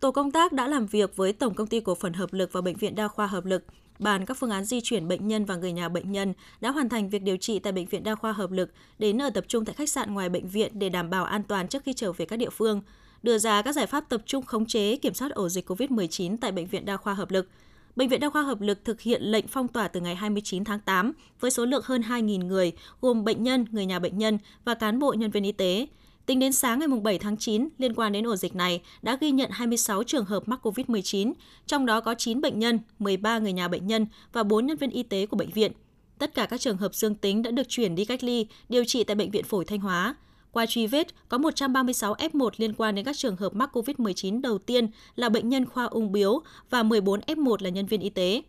Tổ 0.00 0.12
công 0.12 0.32
tác 0.32 0.52
đã 0.52 0.66
làm 0.66 0.86
việc 0.86 1.16
với 1.16 1.32
Tổng 1.32 1.54
công 1.54 1.66
ty 1.66 1.80
cổ 1.80 1.94
phần 1.94 2.12
hợp 2.12 2.32
lực 2.32 2.50
và 2.52 2.60
Bệnh 2.60 2.76
viện 2.76 2.94
Đa 2.94 3.08
khoa 3.08 3.26
Hợp 3.26 3.44
lực, 3.44 3.64
bàn 3.98 4.26
các 4.26 4.36
phương 4.40 4.50
án 4.50 4.64
di 4.64 4.80
chuyển 4.80 5.08
bệnh 5.08 5.28
nhân 5.28 5.44
và 5.44 5.56
người 5.56 5.72
nhà 5.72 5.88
bệnh 5.88 6.12
nhân 6.12 6.32
đã 6.60 6.70
hoàn 6.70 6.88
thành 6.88 7.10
việc 7.10 7.22
điều 7.22 7.36
trị 7.36 7.58
tại 7.58 7.72
Bệnh 7.72 7.86
viện 7.86 8.04
Đa 8.04 8.14
khoa 8.14 8.32
Hợp 8.32 8.50
lực 8.50 8.70
đến 8.98 9.22
ở 9.22 9.30
tập 9.30 9.44
trung 9.48 9.64
tại 9.64 9.74
khách 9.74 9.88
sạn 9.88 10.14
ngoài 10.14 10.28
bệnh 10.28 10.48
viện 10.48 10.78
để 10.78 10.88
đảm 10.88 11.10
bảo 11.10 11.24
an 11.24 11.42
toàn 11.42 11.68
trước 11.68 11.82
khi 11.84 11.92
trở 11.92 12.12
về 12.12 12.24
các 12.26 12.36
địa 12.36 12.50
phương, 12.50 12.82
đưa 13.22 13.38
ra 13.38 13.62
các 13.62 13.74
giải 13.74 13.86
pháp 13.86 14.08
tập 14.08 14.22
trung 14.26 14.44
khống 14.44 14.66
chế 14.66 14.96
kiểm 14.96 15.14
soát 15.14 15.32
ổ 15.32 15.48
dịch 15.48 15.70
COVID-19 15.70 16.36
tại 16.40 16.52
Bệnh 16.52 16.66
viện 16.66 16.84
Đa 16.84 16.96
khoa 16.96 17.14
Hợp 17.14 17.30
lực. 17.30 17.48
Bệnh 17.96 18.08
viện 18.08 18.20
Đa 18.20 18.30
khoa 18.30 18.42
Hợp 18.42 18.60
lực 18.60 18.84
thực 18.84 19.00
hiện 19.00 19.22
lệnh 19.22 19.46
phong 19.46 19.68
tỏa 19.68 19.88
từ 19.88 20.00
ngày 20.00 20.14
29 20.14 20.64
tháng 20.64 20.80
8 20.80 21.12
với 21.40 21.50
số 21.50 21.66
lượng 21.66 21.82
hơn 21.84 22.02
2.000 22.02 22.46
người, 22.46 22.72
gồm 23.00 23.24
bệnh 23.24 23.42
nhân, 23.42 23.66
người 23.70 23.86
nhà 23.86 23.98
bệnh 23.98 24.18
nhân 24.18 24.38
và 24.64 24.74
cán 24.74 24.98
bộ 24.98 25.12
nhân 25.12 25.30
viên 25.30 25.44
y 25.44 25.52
tế. 25.52 25.86
Tính 26.26 26.38
đến 26.38 26.52
sáng 26.52 26.78
ngày 26.78 26.88
7 27.02 27.18
tháng 27.18 27.36
9, 27.36 27.68
liên 27.78 27.94
quan 27.94 28.12
đến 28.12 28.26
ổ 28.26 28.36
dịch 28.36 28.54
này 28.54 28.82
đã 29.02 29.18
ghi 29.20 29.30
nhận 29.30 29.50
26 29.50 30.02
trường 30.02 30.24
hợp 30.24 30.48
mắc 30.48 30.66
COVID-19, 30.66 31.32
trong 31.66 31.86
đó 31.86 32.00
có 32.00 32.14
9 32.14 32.40
bệnh 32.40 32.58
nhân, 32.58 32.78
13 32.98 33.38
người 33.38 33.52
nhà 33.52 33.68
bệnh 33.68 33.86
nhân 33.86 34.06
và 34.32 34.42
4 34.42 34.66
nhân 34.66 34.76
viên 34.76 34.90
y 34.90 35.02
tế 35.02 35.26
của 35.26 35.36
bệnh 35.36 35.50
viện. 35.50 35.72
Tất 36.18 36.34
cả 36.34 36.46
các 36.46 36.60
trường 36.60 36.76
hợp 36.76 36.94
dương 36.94 37.14
tính 37.14 37.42
đã 37.42 37.50
được 37.50 37.68
chuyển 37.68 37.94
đi 37.94 38.04
cách 38.04 38.24
ly, 38.24 38.46
điều 38.68 38.84
trị 38.84 39.04
tại 39.04 39.14
Bệnh 39.14 39.30
viện 39.30 39.44
Phổi 39.44 39.64
Thanh 39.64 39.80
Hóa. 39.80 40.14
Qua 40.52 40.66
truy 40.66 40.86
vết, 40.86 41.28
có 41.28 41.38
136 41.38 42.14
F1 42.14 42.50
liên 42.56 42.74
quan 42.74 42.94
đến 42.94 43.04
các 43.04 43.16
trường 43.16 43.36
hợp 43.36 43.54
mắc 43.54 43.76
COVID-19 43.76 44.40
đầu 44.40 44.58
tiên 44.58 44.88
là 45.16 45.28
bệnh 45.28 45.48
nhân 45.48 45.66
khoa 45.66 45.84
ung 45.84 46.12
biếu 46.12 46.42
và 46.70 46.82
14 46.82 47.20
F1 47.20 47.56
là 47.60 47.70
nhân 47.70 47.86
viên 47.86 48.00
y 48.00 48.10
tế. 48.10 48.42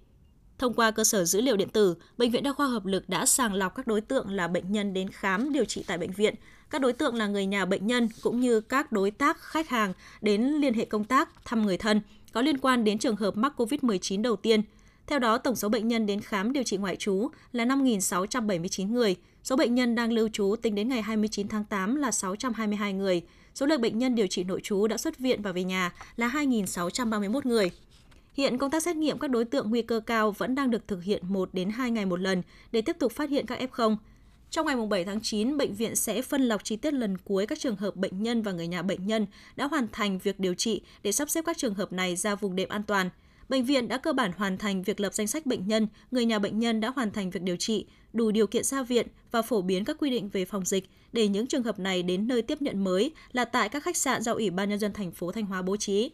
Thông 0.58 0.74
qua 0.74 0.92
cơ 0.92 1.04
sở 1.04 1.26
dữ 1.26 1.42
liệu 1.42 1.58
điện 1.58 1.70
tử, 1.70 1.96
Bệnh 2.18 2.32
viện 2.32 2.44
Đa 2.44 2.54
khoa 2.54 2.68
Hợp 2.68 2.86
lực 2.86 3.10
đã 3.10 3.26
sàng 3.26 3.54
lọc 3.54 3.76
các 3.76 3.88
đối 3.88 4.02
tượng 4.02 4.30
là 4.30 4.48
bệnh 4.48 4.72
nhân 4.72 4.94
đến 4.94 5.10
khám 5.10 5.54
điều 5.54 5.66
trị 5.66 5.84
tại 5.88 5.98
bệnh 5.98 6.12
viện, 6.12 6.36
các 6.76 6.82
đối 6.82 6.94
tượng 6.94 7.16
là 7.16 7.28
người 7.28 7.46
nhà 7.46 7.66
bệnh 7.66 7.88
nhân 7.88 8.10
cũng 8.24 8.40
như 8.40 8.62
các 8.62 8.92
đối 8.92 9.12
tác 9.12 9.38
khách 9.38 9.70
hàng 9.70 9.94
đến 10.22 10.42
liên 10.44 10.74
hệ 10.74 10.86
công 10.86 11.04
tác, 11.04 11.46
thăm 11.46 11.66
người 11.66 11.78
thân 11.78 12.02
có 12.34 12.42
liên 12.42 12.58
quan 12.58 12.84
đến 12.84 12.98
trường 12.98 13.16
hợp 13.16 13.38
mắc 13.38 13.54
COVID-19 13.58 14.22
đầu 14.22 14.36
tiên. 14.36 14.62
Theo 15.08 15.20
đó, 15.20 15.38
tổng 15.38 15.56
số 15.56 15.70
bệnh 15.70 15.88
nhân 15.88 16.06
đến 16.06 16.22
khám 16.22 16.54
điều 16.54 16.64
trị 16.64 16.78
ngoại 16.78 16.96
trú 16.96 17.28
là 17.52 17.66
5.679 17.66 18.92
người, 18.92 19.16
số 19.44 19.56
bệnh 19.56 19.76
nhân 19.76 19.96
đang 19.96 20.12
lưu 20.12 20.30
trú 20.34 20.56
tính 20.62 20.76
đến 20.76 20.90
ngày 20.90 21.02
29 21.02 21.48
tháng 21.48 21.66
8 21.66 21.96
là 21.96 22.12
622 22.12 22.94
người, 22.94 23.22
số 23.54 23.66
lượng 23.66 23.82
bệnh 23.82 24.00
nhân 24.00 24.16
điều 24.16 24.28
trị 24.28 24.44
nội 24.44 24.62
trú 24.64 24.88
đã 24.88 24.98
xuất 24.98 25.18
viện 25.18 25.42
và 25.42 25.52
về 25.52 25.64
nhà 25.64 25.92
là 26.16 26.28
2.631 26.28 27.42
người. 27.44 27.72
Hiện 28.34 28.58
công 28.58 28.72
tác 28.72 28.84
xét 28.84 28.96
nghiệm 28.96 29.20
các 29.20 29.30
đối 29.30 29.46
tượng 29.46 29.70
nguy 29.70 29.82
cơ 29.82 30.00
cao 30.00 30.32
vẫn 30.32 30.56
đang 30.56 30.72
được 30.72 30.88
thực 30.88 31.04
hiện 31.04 31.24
1 31.28 31.50
đến 31.54 31.70
2 31.70 31.92
ngày 31.92 32.06
một 32.06 32.20
lần 32.20 32.42
để 32.72 32.82
tiếp 32.82 32.96
tục 33.00 33.12
phát 33.12 33.30
hiện 33.30 33.46
các 33.46 33.60
F0. 33.60 33.96
Trong 34.50 34.66
ngày 34.66 34.76
7 34.90 35.04
tháng 35.06 35.20
9, 35.22 35.58
bệnh 35.58 35.74
viện 35.74 35.96
sẽ 35.96 36.22
phân 36.22 36.42
lọc 36.42 36.64
chi 36.64 36.76
tiết 36.76 36.94
lần 36.94 37.18
cuối 37.18 37.46
các 37.46 37.60
trường 37.60 37.76
hợp 37.76 37.96
bệnh 37.96 38.24
nhân 38.24 38.42
và 38.42 38.52
người 38.52 38.68
nhà 38.68 38.82
bệnh 38.82 39.08
nhân 39.08 39.26
đã 39.56 39.68
hoàn 39.68 39.88
thành 39.92 40.20
việc 40.20 40.40
điều 40.40 40.54
trị 40.54 40.82
để 41.04 41.12
sắp 41.12 41.30
xếp 41.30 41.46
các 41.46 41.58
trường 41.58 41.74
hợp 41.74 41.94
này 41.94 42.16
ra 42.16 42.36
vùng 42.36 42.56
đệm 42.56 42.70
an 42.70 42.84
toàn. 42.84 43.10
Bệnh 43.50 43.66
viện 43.66 43.88
đã 43.88 43.98
cơ 43.98 44.14
bản 44.14 44.32
hoàn 44.38 44.58
thành 44.58 44.84
việc 44.84 45.00
lập 45.00 45.14
danh 45.14 45.28
sách 45.28 45.46
bệnh 45.46 45.68
nhân, 45.68 45.88
người 46.12 46.26
nhà 46.26 46.40
bệnh 46.40 46.60
nhân 46.60 46.80
đã 46.80 46.90
hoàn 46.96 47.12
thành 47.12 47.30
việc 47.30 47.44
điều 47.44 47.56
trị, 47.56 47.86
đủ 48.14 48.32
điều 48.32 48.48
kiện 48.48 48.64
ra 48.64 48.84
viện 48.84 49.08
và 49.32 49.42
phổ 49.42 49.62
biến 49.62 49.86
các 49.86 49.98
quy 50.00 50.10
định 50.10 50.30
về 50.30 50.46
phòng 50.46 50.66
dịch 50.66 50.90
để 51.14 51.28
những 51.28 51.48
trường 51.48 51.64
hợp 51.64 51.80
này 51.80 52.04
đến 52.04 52.28
nơi 52.28 52.42
tiếp 52.42 52.62
nhận 52.62 52.84
mới 52.84 53.12
là 53.32 53.46
tại 53.46 53.70
các 53.70 53.84
khách 53.84 53.98
sạn 53.98 54.22
do 54.22 54.34
Ủy 54.34 54.50
ban 54.50 54.70
nhân 54.70 54.80
dân 54.80 54.94
thành 54.94 55.12
phố 55.12 55.32
Thanh 55.32 55.46
Hóa 55.46 55.62
bố 55.62 55.78
trí. 55.78 56.12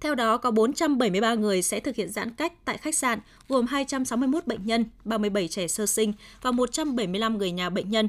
Theo 0.00 0.14
đó, 0.14 0.36
có 0.36 0.50
473 0.50 1.34
người 1.34 1.62
sẽ 1.62 1.80
thực 1.80 1.96
hiện 1.96 2.08
giãn 2.08 2.30
cách 2.30 2.64
tại 2.64 2.78
khách 2.78 2.94
sạn, 2.94 3.18
gồm 3.48 3.66
261 3.66 4.46
bệnh 4.46 4.66
nhân, 4.66 4.84
37 5.04 5.48
trẻ 5.48 5.68
sơ 5.68 5.86
sinh 5.86 6.12
và 6.42 6.50
175 6.50 7.38
người 7.38 7.50
nhà 7.50 7.70
bệnh 7.70 7.90
nhân. 7.90 8.08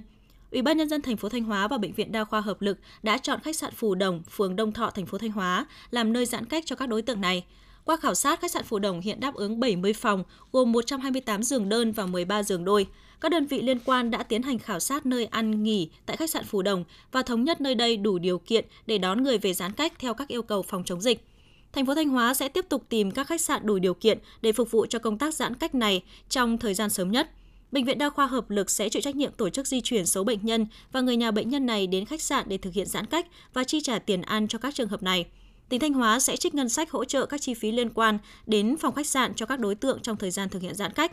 Ủy 0.51 0.61
ban 0.61 0.77
nhân 0.77 0.89
dân 0.89 1.01
thành 1.01 1.17
phố 1.17 1.29
Thanh 1.29 1.43
Hóa 1.43 1.67
và 1.67 1.77
bệnh 1.77 1.93
viện 1.93 2.11
Đa 2.11 2.23
khoa 2.23 2.41
Hợp 2.41 2.61
lực 2.61 2.77
đã 3.03 3.17
chọn 3.17 3.39
khách 3.39 3.55
sạn 3.55 3.73
Phù 3.75 3.95
Đồng, 3.95 4.23
phường 4.29 4.55
Đông 4.55 4.71
Thọ, 4.71 4.89
thành 4.89 5.05
phố 5.05 5.17
Thanh 5.17 5.31
Hóa 5.31 5.65
làm 5.91 6.13
nơi 6.13 6.25
giãn 6.25 6.45
cách 6.45 6.63
cho 6.65 6.75
các 6.75 6.89
đối 6.89 7.01
tượng 7.01 7.21
này. 7.21 7.45
Qua 7.85 7.97
khảo 7.97 8.15
sát, 8.15 8.41
khách 8.41 8.51
sạn 8.51 8.63
Phù 8.63 8.79
Đồng 8.79 9.01
hiện 9.01 9.19
đáp 9.19 9.33
ứng 9.33 9.59
70 9.59 9.93
phòng, 9.93 10.23
gồm 10.51 10.71
128 10.71 11.43
giường 11.43 11.69
đơn 11.69 11.91
và 11.91 12.05
13 12.05 12.43
giường 12.43 12.65
đôi. 12.65 12.87
Các 13.21 13.31
đơn 13.31 13.45
vị 13.45 13.61
liên 13.61 13.79
quan 13.79 14.11
đã 14.11 14.23
tiến 14.23 14.43
hành 14.43 14.59
khảo 14.59 14.79
sát 14.79 15.05
nơi 15.05 15.25
ăn 15.25 15.63
nghỉ 15.63 15.89
tại 16.05 16.17
khách 16.17 16.29
sạn 16.29 16.45
Phù 16.45 16.61
Đồng 16.61 16.83
và 17.11 17.21
thống 17.21 17.43
nhất 17.43 17.61
nơi 17.61 17.75
đây 17.75 17.97
đủ 17.97 18.19
điều 18.19 18.39
kiện 18.39 18.65
để 18.85 18.97
đón 18.97 19.23
người 19.23 19.37
về 19.37 19.53
giãn 19.53 19.71
cách 19.71 19.93
theo 19.99 20.13
các 20.13 20.27
yêu 20.27 20.41
cầu 20.41 20.61
phòng 20.61 20.83
chống 20.83 21.01
dịch 21.01 21.25
thành 21.73 21.85
phố 21.85 21.95
Thanh 21.95 22.09
Hóa 22.09 22.33
sẽ 22.33 22.47
tiếp 22.47 22.65
tục 22.69 22.83
tìm 22.89 23.11
các 23.11 23.27
khách 23.27 23.41
sạn 23.41 23.65
đủ 23.65 23.79
điều 23.79 23.93
kiện 23.93 24.19
để 24.41 24.51
phục 24.51 24.71
vụ 24.71 24.85
cho 24.85 24.99
công 24.99 25.17
tác 25.17 25.33
giãn 25.33 25.55
cách 25.55 25.75
này 25.75 26.03
trong 26.29 26.57
thời 26.57 26.73
gian 26.73 26.89
sớm 26.89 27.11
nhất. 27.11 27.29
Bệnh 27.71 27.85
viện 27.85 27.97
Đa 27.97 28.09
khoa 28.09 28.27
Hợp 28.27 28.49
lực 28.49 28.69
sẽ 28.69 28.89
chịu 28.89 29.01
trách 29.01 29.15
nhiệm 29.15 29.31
tổ 29.31 29.49
chức 29.49 29.67
di 29.67 29.81
chuyển 29.81 30.05
số 30.05 30.23
bệnh 30.23 30.45
nhân 30.45 30.67
và 30.91 31.01
người 31.01 31.17
nhà 31.17 31.31
bệnh 31.31 31.49
nhân 31.49 31.65
này 31.65 31.87
đến 31.87 32.05
khách 32.05 32.21
sạn 32.21 32.45
để 32.49 32.57
thực 32.57 32.73
hiện 32.73 32.87
giãn 32.87 33.05
cách 33.05 33.27
và 33.53 33.63
chi 33.63 33.81
trả 33.81 33.99
tiền 33.99 34.21
ăn 34.21 34.47
cho 34.47 34.59
các 34.59 34.75
trường 34.75 34.89
hợp 34.89 35.03
này. 35.03 35.25
Tỉnh 35.69 35.79
Thanh 35.79 35.93
Hóa 35.93 36.19
sẽ 36.19 36.37
trích 36.37 36.55
ngân 36.55 36.69
sách 36.69 36.91
hỗ 36.91 37.05
trợ 37.05 37.25
các 37.25 37.41
chi 37.41 37.53
phí 37.53 37.71
liên 37.71 37.89
quan 37.89 38.17
đến 38.45 38.77
phòng 38.77 38.93
khách 38.93 39.07
sạn 39.07 39.33
cho 39.35 39.45
các 39.45 39.59
đối 39.59 39.75
tượng 39.75 39.99
trong 40.01 40.17
thời 40.17 40.31
gian 40.31 40.49
thực 40.49 40.61
hiện 40.61 40.75
giãn 40.75 40.93
cách. 40.93 41.11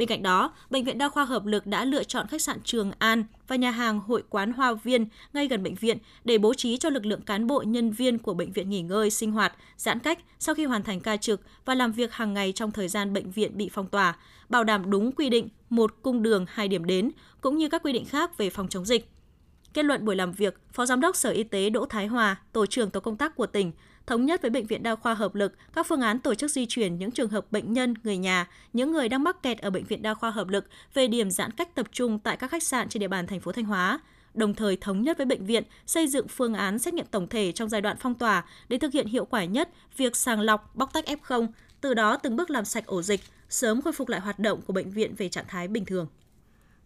Bên 0.00 0.08
cạnh 0.08 0.22
đó, 0.22 0.52
Bệnh 0.70 0.84
viện 0.84 0.98
Đa 0.98 1.08
khoa 1.08 1.24
Hợp 1.24 1.46
lực 1.46 1.66
đã 1.66 1.84
lựa 1.84 2.04
chọn 2.04 2.26
khách 2.26 2.42
sạn 2.42 2.58
Trường 2.64 2.92
An 2.98 3.24
và 3.48 3.56
nhà 3.56 3.70
hàng 3.70 4.00
Hội 4.00 4.22
quán 4.30 4.52
Hoa 4.52 4.72
Viên 4.72 5.06
ngay 5.32 5.48
gần 5.48 5.62
bệnh 5.62 5.74
viện 5.74 5.98
để 6.24 6.38
bố 6.38 6.54
trí 6.54 6.76
cho 6.76 6.88
lực 6.90 7.06
lượng 7.06 7.20
cán 7.22 7.46
bộ 7.46 7.62
nhân 7.66 7.90
viên 7.90 8.18
của 8.18 8.34
bệnh 8.34 8.52
viện 8.52 8.70
nghỉ 8.70 8.82
ngơi, 8.82 9.10
sinh 9.10 9.32
hoạt, 9.32 9.52
giãn 9.76 9.98
cách 9.98 10.18
sau 10.38 10.54
khi 10.54 10.64
hoàn 10.64 10.82
thành 10.82 11.00
ca 11.00 11.16
trực 11.16 11.40
và 11.64 11.74
làm 11.74 11.92
việc 11.92 12.12
hàng 12.12 12.34
ngày 12.34 12.52
trong 12.52 12.70
thời 12.70 12.88
gian 12.88 13.12
bệnh 13.12 13.30
viện 13.30 13.56
bị 13.56 13.70
phong 13.72 13.88
tỏa, 13.88 14.16
bảo 14.48 14.64
đảm 14.64 14.90
đúng 14.90 15.12
quy 15.12 15.28
định 15.28 15.48
một 15.70 15.94
cung 16.02 16.22
đường 16.22 16.44
hai 16.48 16.68
điểm 16.68 16.84
đến 16.84 17.10
cũng 17.40 17.58
như 17.58 17.68
các 17.68 17.82
quy 17.82 17.92
định 17.92 18.04
khác 18.04 18.38
về 18.38 18.50
phòng 18.50 18.68
chống 18.68 18.84
dịch. 18.84 19.10
Kết 19.74 19.84
luận 19.84 20.04
buổi 20.04 20.16
làm 20.16 20.32
việc, 20.32 20.60
Phó 20.72 20.86
Giám 20.86 21.00
đốc 21.00 21.16
Sở 21.16 21.30
Y 21.30 21.42
tế 21.42 21.70
Đỗ 21.70 21.86
Thái 21.86 22.06
Hòa, 22.06 22.36
Tổ 22.52 22.66
trưởng 22.66 22.90
Tổ 22.90 23.00
công 23.00 23.16
tác 23.16 23.36
của 23.36 23.46
tỉnh, 23.46 23.72
thống 24.10 24.26
nhất 24.26 24.42
với 24.42 24.50
Bệnh 24.50 24.66
viện 24.66 24.82
Đa 24.82 24.94
khoa 24.94 25.14
Hợp 25.14 25.34
lực 25.34 25.52
các 25.74 25.86
phương 25.86 26.00
án 26.00 26.18
tổ 26.18 26.34
chức 26.34 26.50
di 26.50 26.66
chuyển 26.66 26.98
những 26.98 27.10
trường 27.10 27.28
hợp 27.28 27.52
bệnh 27.52 27.72
nhân, 27.72 27.94
người 28.04 28.16
nhà, 28.16 28.46
những 28.72 28.92
người 28.92 29.08
đang 29.08 29.24
mắc 29.24 29.42
kẹt 29.42 29.58
ở 29.58 29.70
Bệnh 29.70 29.84
viện 29.84 30.02
Đa 30.02 30.14
khoa 30.14 30.30
Hợp 30.30 30.48
lực 30.48 30.66
về 30.94 31.08
điểm 31.08 31.30
giãn 31.30 31.50
cách 31.50 31.74
tập 31.74 31.86
trung 31.92 32.18
tại 32.18 32.36
các 32.36 32.50
khách 32.50 32.62
sạn 32.62 32.88
trên 32.88 33.00
địa 33.00 33.08
bàn 33.08 33.26
thành 33.26 33.40
phố 33.40 33.52
Thanh 33.52 33.64
Hóa 33.64 34.00
đồng 34.34 34.54
thời 34.54 34.76
thống 34.76 35.02
nhất 35.02 35.16
với 35.16 35.26
bệnh 35.26 35.46
viện 35.46 35.62
xây 35.86 36.08
dựng 36.08 36.28
phương 36.28 36.54
án 36.54 36.78
xét 36.78 36.94
nghiệm 36.94 37.06
tổng 37.06 37.28
thể 37.28 37.52
trong 37.52 37.68
giai 37.68 37.80
đoạn 37.80 37.96
phong 38.00 38.14
tỏa 38.14 38.44
để 38.68 38.78
thực 38.78 38.92
hiện 38.92 39.06
hiệu 39.06 39.24
quả 39.24 39.44
nhất 39.44 39.68
việc 39.96 40.16
sàng 40.16 40.40
lọc, 40.40 40.76
bóc 40.76 40.92
tách 40.92 41.04
F0, 41.04 41.46
từ 41.80 41.94
đó 41.94 42.16
từng 42.16 42.36
bước 42.36 42.50
làm 42.50 42.64
sạch 42.64 42.86
ổ 42.86 43.02
dịch, 43.02 43.20
sớm 43.48 43.82
khôi 43.82 43.92
phục 43.92 44.08
lại 44.08 44.20
hoạt 44.20 44.38
động 44.38 44.60
của 44.66 44.72
bệnh 44.72 44.90
viện 44.90 45.14
về 45.14 45.28
trạng 45.28 45.46
thái 45.48 45.68
bình 45.68 45.84
thường. 45.84 46.06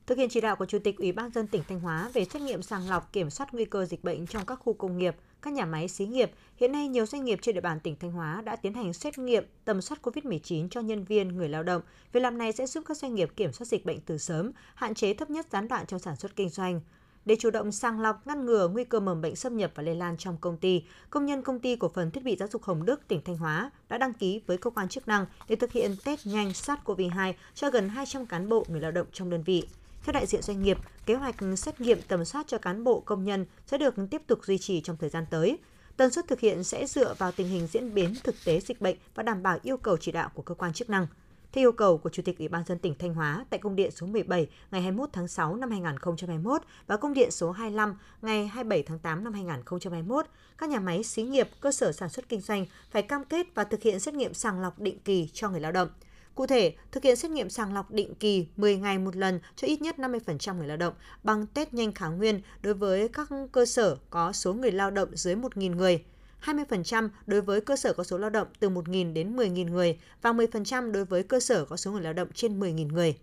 Thực 0.07 0.19
hiện 0.19 0.29
chỉ 0.29 0.41
đạo 0.41 0.57
của 0.57 0.67
Chủ 0.67 0.79
tịch 0.79 0.99
Ủy 0.99 1.13
ban 1.13 1.31
dân 1.31 1.47
tỉnh 1.47 1.63
Thanh 1.69 1.81
Hóa 1.81 2.11
về 2.13 2.25
xét 2.25 2.43
nghiệm 2.43 2.63
sàng 2.63 2.89
lọc 2.89 3.13
kiểm 3.13 3.31
soát 3.31 3.55
nguy 3.55 3.65
cơ 3.65 3.85
dịch 3.85 4.05
bệnh 4.05 4.27
trong 4.27 4.47
các 4.47 4.55
khu 4.55 4.73
công 4.73 4.99
nghiệp, 4.99 5.17
các 5.45 5.53
nhà 5.53 5.67
máy 5.67 5.89
xí 5.89 6.07
nghiệp, 6.07 6.31
hiện 6.57 6.73
nay 6.73 6.89
nhiều 6.89 7.07
doanh 7.07 7.25
nghiệp 7.25 7.39
trên 7.43 7.55
địa 7.55 7.61
bàn 7.61 7.81
tỉnh 7.81 7.97
Thanh 7.97 8.13
Hóa 8.13 8.43
đã 8.45 8.57
tiến 8.57 8.75
hành 8.75 8.93
xét 8.93 9.19
nghiệm 9.19 9.45
tầm 9.65 9.83
soát 9.83 9.99
COVID-19 10.03 10.69
cho 10.69 10.81
nhân 10.81 11.05
viên, 11.05 11.29
người 11.29 11.49
lao 11.49 11.63
động. 11.63 11.83
Việc 12.13 12.21
làm 12.21 12.39
này 12.39 12.53
sẽ 12.53 12.67
giúp 12.67 12.85
các 12.87 12.97
doanh 12.97 13.15
nghiệp 13.15 13.31
kiểm 13.37 13.53
soát 13.53 13.67
dịch 13.67 13.85
bệnh 13.85 14.01
từ 14.01 14.19
sớm, 14.19 14.53
hạn 14.75 14.95
chế 14.95 15.15
thấp 15.15 15.31
nhất 15.31 15.47
gián 15.53 15.69
đoạn 15.69 15.87
trong 15.87 16.01
sản 16.01 16.17
xuất 16.17 16.37
kinh 16.37 16.49
doanh. 16.49 16.81
Để 17.25 17.37
chủ 17.39 17.51
động 17.51 17.73
sàng 17.73 18.01
lọc, 18.01 18.27
ngăn 18.27 18.47
ngừa 18.47 18.69
nguy 18.69 18.85
cơ 18.85 19.01
mầm 19.01 19.21
bệnh 19.21 19.37
xâm 19.37 19.57
nhập 19.57 19.73
và 19.75 19.83
lây 19.83 19.95
lan 19.95 20.17
trong 20.19 20.37
công 20.41 20.57
ty, 20.57 20.85
công 21.11 21.27
nhân 21.27 21.43
công 21.43 21.61
ty 21.61 21.77
cổ 21.77 21.89
phần 21.95 22.11
thiết 22.11 22.25
bị 22.25 22.37
giáo 22.37 22.49
dục 22.53 22.63
Hồng 22.63 22.85
Đức, 22.85 23.09
tỉnh 23.09 23.21
Thanh 23.25 23.37
Hóa 23.37 23.71
đã 23.89 23.99
đăng 23.99 24.13
ký 24.13 24.41
với 24.47 24.59
cơ 24.59 24.71
quan 24.71 24.89
chức 24.89 25.09
năng 25.09 25.27
để 25.49 25.57
thực 25.57 25.73
hiện 25.73 25.97
test 26.05 26.27
nhanh 26.27 26.49
SARS-CoV-2 26.49 27.33
cho 27.55 27.71
gần 27.71 27.89
200 27.89 28.27
cán 28.27 28.49
bộ 28.49 28.65
người 28.69 28.81
lao 28.81 28.91
động 28.91 29.07
trong 29.13 29.31
đơn 29.31 29.43
vị. 29.43 29.65
Theo 30.05 30.13
đại 30.13 30.27
diện 30.27 30.43
doanh 30.43 30.63
nghiệp, 30.63 30.79
kế 31.07 31.15
hoạch 31.15 31.35
xét 31.57 31.81
nghiệm 31.81 32.03
tầm 32.09 32.25
soát 32.25 32.47
cho 32.47 32.59
cán 32.59 32.85
bộ 32.85 33.01
công 33.01 33.25
nhân 33.25 33.47
sẽ 33.67 33.79
được 33.79 33.95
tiếp 34.11 34.23
tục 34.27 34.39
duy 34.45 34.59
trì 34.59 34.81
trong 34.81 34.97
thời 34.97 35.11
gian 35.11 35.25
tới. 35.31 35.59
Tần 35.97 36.11
suất 36.11 36.29
thực 36.29 36.41
hiện 36.41 36.65
sẽ 36.65 36.87
dựa 36.87 37.15
vào 37.15 37.33
tình 37.33 37.49
hình 37.49 37.67
diễn 37.67 37.95
biến 37.95 38.15
thực 38.25 38.35
tế 38.45 38.61
dịch 38.61 38.81
bệnh 38.81 38.97
và 39.15 39.23
đảm 39.23 39.43
bảo 39.43 39.59
yêu 39.63 39.77
cầu 39.77 39.97
chỉ 39.97 40.13
đạo 40.13 40.31
của 40.35 40.43
cơ 40.43 40.55
quan 40.55 40.73
chức 40.73 40.91
năng. 40.91 41.07
Theo 41.53 41.65
yêu 41.65 41.73
cầu 41.73 41.99
của 41.99 42.11
Chủ 42.11 42.23
tịch 42.23 42.39
Ủy 42.39 42.49
ban 42.49 42.65
dân 42.65 42.79
tỉnh 42.79 42.95
Thanh 42.99 43.15
Hóa 43.15 43.47
tại 43.51 43.61
công 43.61 43.77
điện 43.77 43.91
số 43.91 44.07
17 44.07 44.47
ngày 44.71 44.83
21 44.83 45.09
tháng 45.13 45.29
6 45.29 45.57
năm 45.57 45.71
2021 45.71 46.63
và 46.87 46.97
công 46.97 47.15
điện 47.15 47.31
số 47.31 47.51
25 47.51 47.97
ngày 48.23 48.47
27 48.47 48.83
tháng 48.83 48.99
8 48.99 49.25
năm 49.25 49.33
2021, 49.33 50.27
các 50.59 50.71
nhà 50.71 50.81
máy 50.81 51.03
xí 51.03 51.23
nghiệp, 51.23 51.49
cơ 51.61 51.73
sở 51.73 51.93
sản 51.93 52.09
xuất 52.09 52.29
kinh 52.29 52.41
doanh 52.41 52.67
phải 52.91 53.03
cam 53.03 53.25
kết 53.25 53.47
và 53.55 53.65
thực 53.65 53.83
hiện 53.83 54.01
xét 54.01 54.15
nghiệm 54.15 54.35
sàng 54.35 54.61
lọc 54.61 54.79
định 54.79 54.99
kỳ 54.99 55.29
cho 55.33 55.49
người 55.49 55.61
lao 55.61 55.73
động– 55.73 55.89
Cụ 56.35 56.47
thể, 56.47 56.75
thực 56.93 57.03
hiện 57.03 57.17
xét 57.17 57.31
nghiệm 57.31 57.51
sàng 57.51 57.75
lọc 57.75 57.91
định 57.91 58.15
kỳ 58.15 58.47
10 58.57 58.77
ngày 58.77 58.99
một 58.99 59.17
lần 59.17 59.41
cho 59.57 59.67
ít 59.67 59.83
nhất 59.83 59.97
50% 59.99 60.57
người 60.57 60.67
lao 60.67 60.77
động 60.77 60.95
bằng 61.23 61.47
test 61.47 61.75
nhanh 61.75 61.93
kháng 61.93 62.19
nguyên 62.19 62.41
đối 62.63 62.75
với 62.75 63.09
các 63.09 63.29
cơ 63.53 63.67
sở 63.67 63.97
có 64.11 64.33
số 64.33 64.55
người 64.55 64.73
lao 64.73 64.91
động 64.91 65.09
dưới 65.13 65.35
1.000 65.35 65.77
người, 65.77 66.05
20% 66.45 67.09
đối 67.27 67.41
với 67.41 67.61
cơ 67.61 67.77
sở 67.77 67.93
có 67.93 68.05
số 68.05 68.19
lao 68.19 68.31
động 68.31 68.49
từ 68.61 68.71
1.000 68.71 69.13
đến 69.13 69.37
10.000 69.37 69.71
người 69.71 69.99
và 70.23 70.33
10% 70.33 70.93
đối 70.93 71.05
với 71.05 71.23
cơ 71.23 71.41
sở 71.41 71.65
có 71.65 71.77
số 71.77 71.93
người 71.93 72.03
lao 72.03 72.13
động 72.13 72.29
trên 72.35 72.61
10.000 72.61 72.87
người. 72.87 73.17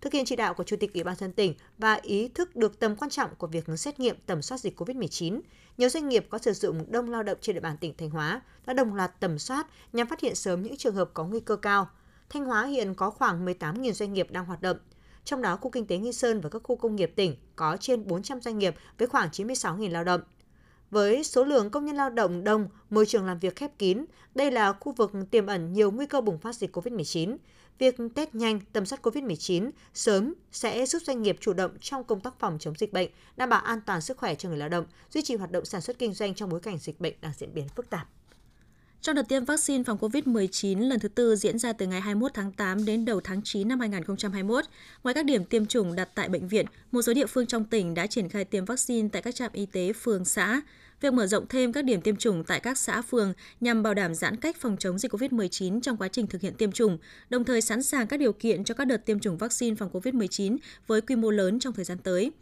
Thực 0.00 0.12
hiện 0.12 0.24
chỉ 0.24 0.36
đạo 0.36 0.54
của 0.54 0.64
Chủ 0.64 0.76
tịch 0.76 0.94
Ủy 0.94 1.04
ban 1.04 1.16
dân 1.16 1.32
tỉnh 1.32 1.54
và 1.78 1.94
ý 1.94 2.28
thức 2.28 2.56
được 2.56 2.78
tầm 2.78 2.96
quan 2.96 3.10
trọng 3.10 3.34
của 3.34 3.46
việc 3.46 3.64
xét 3.76 4.00
nghiệm 4.00 4.16
tầm 4.26 4.42
soát 4.42 4.58
dịch 4.58 4.80
COVID-19, 4.80 5.40
nhiều 5.78 5.88
doanh 5.88 6.08
nghiệp 6.08 6.26
có 6.30 6.38
sử 6.38 6.52
dụng 6.52 6.92
đông 6.92 7.10
lao 7.10 7.22
động 7.22 7.38
trên 7.40 7.54
địa 7.54 7.60
bàn 7.60 7.76
tỉnh 7.80 7.94
Thanh 7.98 8.10
Hóa 8.10 8.40
đã 8.66 8.72
đồng 8.72 8.94
loạt 8.94 9.20
tầm 9.20 9.38
soát 9.38 9.66
nhằm 9.92 10.06
phát 10.06 10.20
hiện 10.20 10.34
sớm 10.34 10.62
những 10.62 10.76
trường 10.76 10.94
hợp 10.94 11.10
có 11.14 11.24
nguy 11.24 11.40
cơ 11.40 11.56
cao, 11.56 11.88
Thanh 12.30 12.44
Hóa 12.44 12.66
hiện 12.66 12.94
có 12.94 13.10
khoảng 13.10 13.46
18.000 13.46 13.92
doanh 13.92 14.12
nghiệp 14.12 14.30
đang 14.30 14.44
hoạt 14.44 14.62
động. 14.62 14.76
Trong 15.24 15.42
đó, 15.42 15.56
khu 15.56 15.70
kinh 15.70 15.86
tế 15.86 15.98
Nghi 15.98 16.12
Sơn 16.12 16.40
và 16.40 16.48
các 16.48 16.62
khu 16.64 16.76
công 16.76 16.96
nghiệp 16.96 17.12
tỉnh 17.16 17.36
có 17.56 17.76
trên 17.80 18.06
400 18.06 18.40
doanh 18.40 18.58
nghiệp 18.58 18.74
với 18.98 19.08
khoảng 19.08 19.28
96.000 19.28 19.90
lao 19.90 20.04
động. 20.04 20.20
Với 20.90 21.24
số 21.24 21.44
lượng 21.44 21.70
công 21.70 21.86
nhân 21.86 21.96
lao 21.96 22.10
động 22.10 22.44
đông, 22.44 22.68
môi 22.90 23.06
trường 23.06 23.26
làm 23.26 23.38
việc 23.38 23.56
khép 23.56 23.78
kín, 23.78 24.04
đây 24.34 24.50
là 24.50 24.72
khu 24.72 24.92
vực 24.92 25.12
tiềm 25.30 25.46
ẩn 25.46 25.72
nhiều 25.72 25.90
nguy 25.90 26.06
cơ 26.06 26.20
bùng 26.20 26.38
phát 26.38 26.56
dịch 26.56 26.76
COVID-19. 26.76 27.36
Việc 27.78 27.96
test 28.14 28.34
nhanh 28.34 28.60
tầm 28.72 28.86
soát 28.86 29.02
COVID-19 29.02 29.70
sớm 29.94 30.34
sẽ 30.52 30.86
giúp 30.86 31.02
doanh 31.02 31.22
nghiệp 31.22 31.36
chủ 31.40 31.52
động 31.52 31.78
trong 31.80 32.04
công 32.04 32.20
tác 32.20 32.38
phòng 32.38 32.58
chống 32.60 32.74
dịch 32.78 32.92
bệnh, 32.92 33.10
đảm 33.36 33.48
bảo 33.48 33.60
an 33.60 33.80
toàn 33.86 34.00
sức 34.00 34.16
khỏe 34.16 34.34
cho 34.34 34.48
người 34.48 34.58
lao 34.58 34.68
động, 34.68 34.86
duy 35.10 35.22
trì 35.22 35.36
hoạt 35.36 35.50
động 35.50 35.64
sản 35.64 35.80
xuất 35.80 35.98
kinh 35.98 36.14
doanh 36.14 36.34
trong 36.34 36.48
bối 36.48 36.60
cảnh 36.60 36.78
dịch 36.78 37.00
bệnh 37.00 37.14
đang 37.20 37.32
diễn 37.38 37.54
biến 37.54 37.68
phức 37.68 37.90
tạp. 37.90 38.08
Trong 39.02 39.14
đợt 39.14 39.28
tiêm 39.28 39.44
vaccine 39.44 39.84
phòng 39.84 39.98
COVID-19 39.98 40.88
lần 40.88 41.00
thứ 41.00 41.08
tư 41.08 41.36
diễn 41.36 41.58
ra 41.58 41.72
từ 41.72 41.86
ngày 41.86 42.00
21 42.00 42.34
tháng 42.34 42.52
8 42.52 42.84
đến 42.84 43.04
đầu 43.04 43.20
tháng 43.20 43.40
9 43.44 43.68
năm 43.68 43.80
2021, 43.80 44.64
ngoài 45.02 45.14
các 45.14 45.24
điểm 45.24 45.44
tiêm 45.44 45.66
chủng 45.66 45.94
đặt 45.96 46.08
tại 46.14 46.28
bệnh 46.28 46.48
viện, 46.48 46.66
một 46.92 47.02
số 47.02 47.14
địa 47.14 47.26
phương 47.26 47.46
trong 47.46 47.64
tỉnh 47.64 47.94
đã 47.94 48.06
triển 48.06 48.28
khai 48.28 48.44
tiêm 48.44 48.64
vaccine 48.64 49.08
tại 49.12 49.22
các 49.22 49.34
trạm 49.34 49.50
y 49.52 49.66
tế 49.66 49.92
phường 49.92 50.24
xã. 50.24 50.60
Việc 51.00 51.12
mở 51.12 51.26
rộng 51.26 51.46
thêm 51.48 51.72
các 51.72 51.84
điểm 51.84 52.00
tiêm 52.00 52.16
chủng 52.16 52.44
tại 52.44 52.60
các 52.60 52.78
xã 52.78 53.02
phường 53.02 53.32
nhằm 53.60 53.82
bảo 53.82 53.94
đảm 53.94 54.14
giãn 54.14 54.36
cách 54.36 54.56
phòng 54.60 54.76
chống 54.76 54.98
dịch 54.98 55.12
COVID-19 55.12 55.80
trong 55.80 55.96
quá 55.96 56.08
trình 56.08 56.26
thực 56.26 56.40
hiện 56.40 56.54
tiêm 56.54 56.72
chủng, 56.72 56.98
đồng 57.30 57.44
thời 57.44 57.60
sẵn 57.60 57.82
sàng 57.82 58.06
các 58.06 58.16
điều 58.16 58.32
kiện 58.32 58.64
cho 58.64 58.74
các 58.74 58.84
đợt 58.84 59.06
tiêm 59.06 59.20
chủng 59.20 59.38
vaccine 59.38 59.76
phòng 59.76 59.90
COVID-19 59.92 60.56
với 60.86 61.00
quy 61.00 61.16
mô 61.16 61.30
lớn 61.30 61.58
trong 61.58 61.72
thời 61.72 61.84
gian 61.84 61.98
tới. 61.98 62.32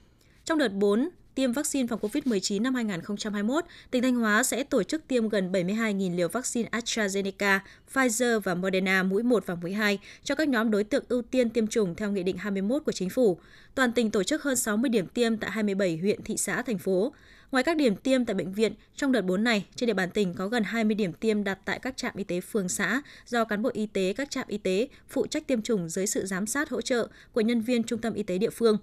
Trong 0.45 0.59
đợt 0.59 0.73
4, 0.73 1.09
tiêm 1.37 1.53
vaccine 1.53 1.87
phòng 1.87 2.01
COVID-19 2.01 2.63
năm 2.63 2.75
2021, 2.75 3.65
tỉnh 3.91 4.03
Thanh 4.03 4.15
Hóa 4.15 4.43
sẽ 4.43 4.65
tổ 4.65 4.83
chức 4.83 5.09
tiêm 5.09 5.29
gần 5.29 5.53
72.000 5.53 6.17
liều 6.17 6.29
vaccine 6.29 6.69
AstraZeneca, 6.73 7.59
Pfizer 7.93 8.41
và 8.41 8.55
Moderna 8.55 9.03
mũi 9.03 9.23
1 9.23 9.47
và 9.47 9.55
mũi 9.55 9.73
2 9.73 9.99
cho 10.25 10.35
các 10.35 10.49
nhóm 10.49 10.71
đối 10.71 10.85
tượng 10.85 11.05
ưu 11.09 11.23
tiên 11.23 11.51
tiêm 11.51 11.67
chủng 11.67 11.95
theo 11.95 12.11
Nghị 12.11 12.23
định 12.23 12.37
21 12.37 12.83
của 12.87 12.93
Chính 12.93 13.11
phủ. 13.11 13.39
Toàn 13.75 13.93
tỉnh 13.93 14.11
tổ 14.11 14.23
chức 14.23 14.43
hơn 14.43 14.57
60 14.57 14.89
điểm 14.89 15.07
tiêm 15.07 15.37
tại 15.37 15.51
27 15.51 15.97
huyện, 15.97 16.23
thị 16.23 16.37
xã, 16.37 16.63
thành 16.63 16.79
phố. 16.79 17.13
Ngoài 17.51 17.65
các 17.65 17.77
điểm 17.77 17.97
tiêm 17.97 18.25
tại 18.25 18.35
bệnh 18.35 18.53
viện, 18.53 18.73
trong 18.97 19.13
đợt 19.13 19.23
4 19.23 19.45
này, 19.45 19.67
trên 19.75 19.87
địa 19.87 19.95
bàn 19.95 20.11
tỉnh 20.11 20.35
có 20.35 20.49
gần 20.49 20.63
20 20.63 20.95
điểm 20.95 21.13
tiêm 21.13 21.45
đặt 21.45 21.59
tại 21.65 21.79
các 21.79 21.97
trạm 21.97 22.13
y 22.17 22.25
tế 22.25 22.41
phường 22.41 22.69
xã 22.69 23.03
do 23.27 23.45
cán 23.45 23.63
bộ 23.63 23.71
y 23.73 23.87
tế 23.87 24.13
các 24.17 24.31
trạm 24.31 24.45
y 24.49 24.59
tế 24.59 24.89
phụ 25.09 25.27
trách 25.27 25.47
tiêm 25.47 25.63
chủng 25.63 25.89
dưới 25.89 26.07
sự 26.07 26.27
giám 26.27 26.47
sát 26.47 26.71
hỗ 26.71 26.81
trợ 26.81 27.09
của 27.33 27.41
nhân 27.41 27.61
viên 27.61 27.83
trung 27.83 28.01
tâm 28.01 28.15
y 28.15 28.23
tế 28.23 28.39
địa 28.39 28.51
phương. 28.51 28.79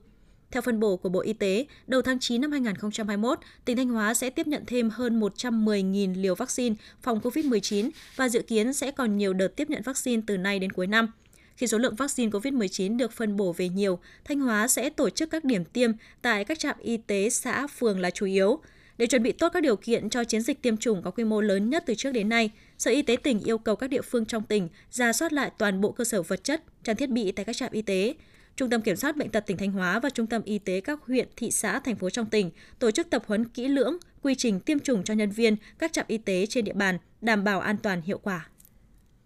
Theo 0.53 0.61
phân 0.61 0.79
bổ 0.79 0.97
của 0.97 1.09
Bộ 1.09 1.19
Y 1.19 1.33
tế, 1.33 1.65
đầu 1.87 2.01
tháng 2.01 2.19
9 2.19 2.41
năm 2.41 2.51
2021, 2.51 3.39
tỉnh 3.65 3.77
Thanh 3.77 3.89
Hóa 3.89 4.13
sẽ 4.13 4.29
tiếp 4.29 4.47
nhận 4.47 4.63
thêm 4.67 4.89
hơn 4.89 5.19
110.000 5.19 6.21
liều 6.21 6.35
vaccine 6.35 6.75
phòng 7.01 7.19
COVID-19 7.19 7.89
và 8.15 8.29
dự 8.29 8.41
kiến 8.41 8.73
sẽ 8.73 8.91
còn 8.91 9.17
nhiều 9.17 9.33
đợt 9.33 9.47
tiếp 9.47 9.69
nhận 9.69 9.81
vaccine 9.81 10.21
từ 10.27 10.37
nay 10.37 10.59
đến 10.59 10.71
cuối 10.71 10.87
năm. 10.87 11.07
Khi 11.55 11.67
số 11.67 11.77
lượng 11.77 11.95
vaccine 11.95 12.31
COVID-19 12.31 12.97
được 12.97 13.11
phân 13.11 13.37
bổ 13.37 13.53
về 13.53 13.69
nhiều, 13.69 13.99
Thanh 14.25 14.39
Hóa 14.39 14.67
sẽ 14.67 14.89
tổ 14.89 15.09
chức 15.09 15.29
các 15.29 15.43
điểm 15.43 15.65
tiêm 15.65 15.91
tại 16.21 16.45
các 16.45 16.59
trạm 16.59 16.75
y 16.79 16.97
tế 16.97 17.29
xã, 17.29 17.67
phường 17.67 17.99
là 17.99 18.09
chủ 18.09 18.25
yếu. 18.25 18.59
Để 18.97 19.05
chuẩn 19.05 19.23
bị 19.23 19.31
tốt 19.31 19.49
các 19.53 19.63
điều 19.63 19.75
kiện 19.75 20.09
cho 20.09 20.23
chiến 20.23 20.41
dịch 20.41 20.61
tiêm 20.61 20.77
chủng 20.77 21.01
có 21.01 21.11
quy 21.11 21.23
mô 21.23 21.41
lớn 21.41 21.69
nhất 21.69 21.83
từ 21.85 21.95
trước 21.95 22.11
đến 22.11 22.29
nay, 22.29 22.51
Sở 22.77 22.91
Y 22.91 23.01
tế 23.01 23.15
tỉnh 23.15 23.39
yêu 23.39 23.57
cầu 23.57 23.75
các 23.75 23.87
địa 23.87 24.01
phương 24.01 24.25
trong 24.25 24.43
tỉnh 24.43 24.69
ra 24.91 25.13
soát 25.13 25.33
lại 25.33 25.51
toàn 25.57 25.81
bộ 25.81 25.91
cơ 25.91 26.03
sở 26.03 26.21
vật 26.21 26.43
chất, 26.43 26.63
trang 26.83 26.95
thiết 26.95 27.09
bị 27.09 27.31
tại 27.31 27.45
các 27.45 27.55
trạm 27.55 27.71
y 27.71 27.81
tế. 27.81 28.13
Trung 28.55 28.69
tâm 28.69 28.81
Kiểm 28.81 28.95
soát 28.95 29.17
Bệnh 29.17 29.29
tật 29.29 29.45
tỉnh 29.47 29.57
Thanh 29.57 29.71
Hóa 29.71 29.99
và 29.99 30.09
Trung 30.09 30.27
tâm 30.27 30.41
Y 30.45 30.59
tế 30.59 30.81
các 30.81 30.99
huyện, 31.07 31.27
thị 31.35 31.51
xã, 31.51 31.79
thành 31.79 31.95
phố 31.95 32.09
trong 32.09 32.25
tỉnh 32.25 32.51
tổ 32.79 32.91
chức 32.91 33.09
tập 33.09 33.23
huấn 33.27 33.45
kỹ 33.45 33.67
lưỡng 33.67 33.97
quy 34.21 34.35
trình 34.35 34.59
tiêm 34.59 34.79
chủng 34.79 35.03
cho 35.03 35.13
nhân 35.13 35.29
viên 35.29 35.55
các 35.79 35.93
trạm 35.93 36.05
y 36.07 36.17
tế 36.17 36.45
trên 36.45 36.65
địa 36.65 36.73
bàn, 36.73 36.97
đảm 37.21 37.43
bảo 37.43 37.59
an 37.59 37.77
toàn 37.77 38.01
hiệu 38.01 38.17
quả. 38.17 38.47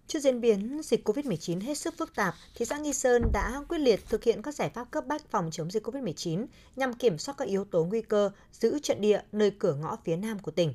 Trước 0.08 0.20
diễn 0.20 0.42
biến 0.42 0.82
dịch 0.84 1.08
COVID-19 1.08 1.62
hết 1.62 1.78
sức 1.78 1.98
phức 1.98 2.16
tạp, 2.16 2.36
thị 2.56 2.66
xã 2.66 2.78
Nghi 2.78 2.94
Sơn 2.94 3.22
đã 3.34 3.62
quyết 3.70 3.78
liệt 3.78 4.00
thực 4.10 4.24
hiện 4.24 4.42
các 4.42 4.56
giải 4.56 4.70
pháp 4.70 4.92
cấp 4.92 5.06
bách 5.08 5.32
phòng 5.32 5.50
chống 5.52 5.72
dịch 5.72 5.88
COVID-19 5.88 6.46
nhằm 6.76 6.94
kiểm 6.94 7.18
soát 7.18 7.36
các 7.38 7.48
yếu 7.48 7.66
tố 7.66 7.86
nguy 7.86 8.02
cơ, 8.02 8.30
giữ 8.52 8.80
trận 8.80 9.02
địa 9.02 9.22
nơi 9.32 9.52
cửa 9.60 9.74
ngõ 9.74 9.98
phía 10.04 10.16
nam 10.16 10.40
của 10.40 10.52
tỉnh. 10.52 10.74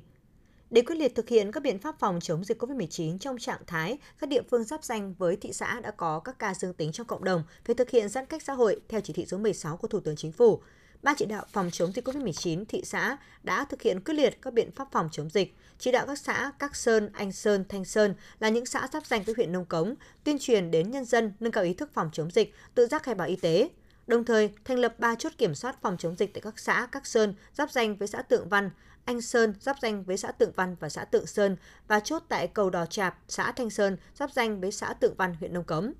Để 0.73 0.83
quyết 0.83 0.95
liệt 0.95 1.15
thực 1.15 1.29
hiện 1.29 1.53
các 1.53 1.63
biện 1.63 1.79
pháp 1.79 1.99
phòng 1.99 2.21
chống 2.21 2.45
dịch 2.45 2.63
COVID-19 2.63 3.19
trong 3.19 3.39
trạng 3.39 3.61
thái 3.67 3.99
các 4.19 4.29
địa 4.29 4.43
phương 4.51 4.65
giáp 4.65 4.85
danh 4.85 5.15
với 5.19 5.37
thị 5.37 5.53
xã 5.53 5.81
đã 5.81 5.91
có 5.91 6.21
các 6.21 6.39
ca 6.39 6.55
dương 6.55 6.75
tính 6.75 6.93
trong 6.93 7.07
cộng 7.07 7.25
đồng 7.25 7.43
phải 7.65 7.75
thực 7.75 7.91
hiện 7.91 8.09
giãn 8.09 8.27
cách 8.27 8.43
xã 8.43 8.53
hội 8.53 8.81
theo 8.89 9.01
chỉ 9.01 9.13
thị 9.13 9.27
số 9.27 9.39
16 9.39 9.77
của 9.77 9.89
Thủ 9.89 10.01
tướng 10.01 10.17
Chính 10.17 10.33
phủ. 10.33 10.63
Ban 11.03 11.15
chỉ 11.19 11.27
đạo 11.27 11.45
phòng 11.53 11.71
chống 11.73 11.93
dịch 11.93 12.09
COVID-19 12.09 12.65
thị 12.69 12.83
xã 12.85 13.17
đã 13.43 13.65
thực 13.65 13.83
hiện 13.83 14.01
quyết 14.01 14.15
liệt 14.15 14.43
các 14.43 14.53
biện 14.53 14.71
pháp 14.71 14.89
phòng 14.93 15.09
chống 15.13 15.31
dịch, 15.31 15.55
chỉ 15.79 15.93
đạo 15.93 16.07
các 16.07 16.19
xã 16.19 16.53
Các 16.59 16.77
Sơn, 16.77 17.11
Anh 17.13 17.33
Sơn, 17.33 17.65
Thanh 17.69 17.85
Sơn 17.85 18.15
là 18.39 18.49
những 18.49 18.67
xã 18.67 18.89
giáp 18.93 19.07
danh 19.07 19.23
với 19.23 19.35
huyện 19.35 19.53
Nông 19.53 19.65
Cống, 19.65 19.95
tuyên 20.25 20.39
truyền 20.39 20.71
đến 20.71 20.91
nhân 20.91 21.05
dân 21.05 21.33
nâng 21.41 21.53
cao 21.53 21.65
ý 21.65 21.75
thức 21.75 21.91
phòng 21.95 22.11
chống 22.13 22.31
dịch, 22.31 22.55
tự 22.75 22.87
giác 22.87 23.03
khai 23.03 23.15
báo 23.15 23.29
y 23.29 23.37
tế. 23.37 23.69
Đồng 24.07 24.25
thời, 24.25 24.51
thành 24.65 24.79
lập 24.79 24.95
3 24.99 25.15
chốt 25.15 25.33
kiểm 25.39 25.55
soát 25.55 25.83
phòng 25.83 25.97
chống 25.99 26.17
dịch 26.19 26.35
tại 26.35 26.41
các 26.41 26.59
xã 26.59 26.87
Các 26.93 27.07
Sơn 27.07 27.35
giáp 27.55 27.71
danh 27.71 27.97
với 27.97 28.09
xã 28.09 28.23
Tượng 28.23 28.49
Văn, 28.49 28.71
anh 29.05 29.21
Sơn 29.21 29.55
giáp 29.61 29.77
danh 29.83 30.05
với 30.05 30.17
xã 30.17 30.33
Tượng 30.33 30.53
Văn 30.57 30.77
và 30.81 30.89
xã 30.89 31.05
Tượng 31.05 31.27
Sơn 31.27 31.57
và 31.89 32.01
chốt 32.01 32.23
tại 32.29 32.47
cầu 32.47 32.71
Đò 32.71 32.87
Chạp, 32.87 33.19
xã 33.29 33.53
Thanh 33.53 33.71
Sơn 33.71 33.97
giáp 34.15 34.33
danh 34.33 34.61
với 34.61 34.73
xã 34.73 34.95
Tượng 34.95 35.15
Văn, 35.15 35.35
huyện 35.41 35.53
Nông 35.53 35.65
Cống 35.65 35.93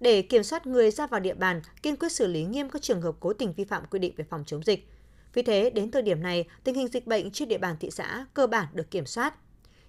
để 0.00 0.22
kiểm 0.22 0.42
soát 0.42 0.66
người 0.66 0.90
ra 0.90 1.06
vào 1.06 1.20
địa 1.20 1.34
bàn, 1.34 1.62
kiên 1.82 1.96
quyết 1.96 2.12
xử 2.12 2.26
lý 2.26 2.44
nghiêm 2.44 2.70
các 2.70 2.82
trường 2.82 3.02
hợp 3.02 3.14
cố 3.20 3.32
tình 3.32 3.52
vi 3.52 3.64
phạm 3.64 3.82
quy 3.90 3.98
định 3.98 4.14
về 4.16 4.24
phòng 4.30 4.44
chống 4.46 4.62
dịch. 4.62 4.88
Vì 5.34 5.42
thế, 5.42 5.70
đến 5.70 5.90
thời 5.90 6.02
điểm 6.02 6.22
này, 6.22 6.48
tình 6.64 6.74
hình 6.74 6.88
dịch 6.88 7.06
bệnh 7.06 7.30
trên 7.30 7.48
địa 7.48 7.58
bàn 7.58 7.76
thị 7.80 7.90
xã 7.90 8.26
cơ 8.34 8.46
bản 8.46 8.66
được 8.72 8.90
kiểm 8.90 9.06
soát. 9.06 9.34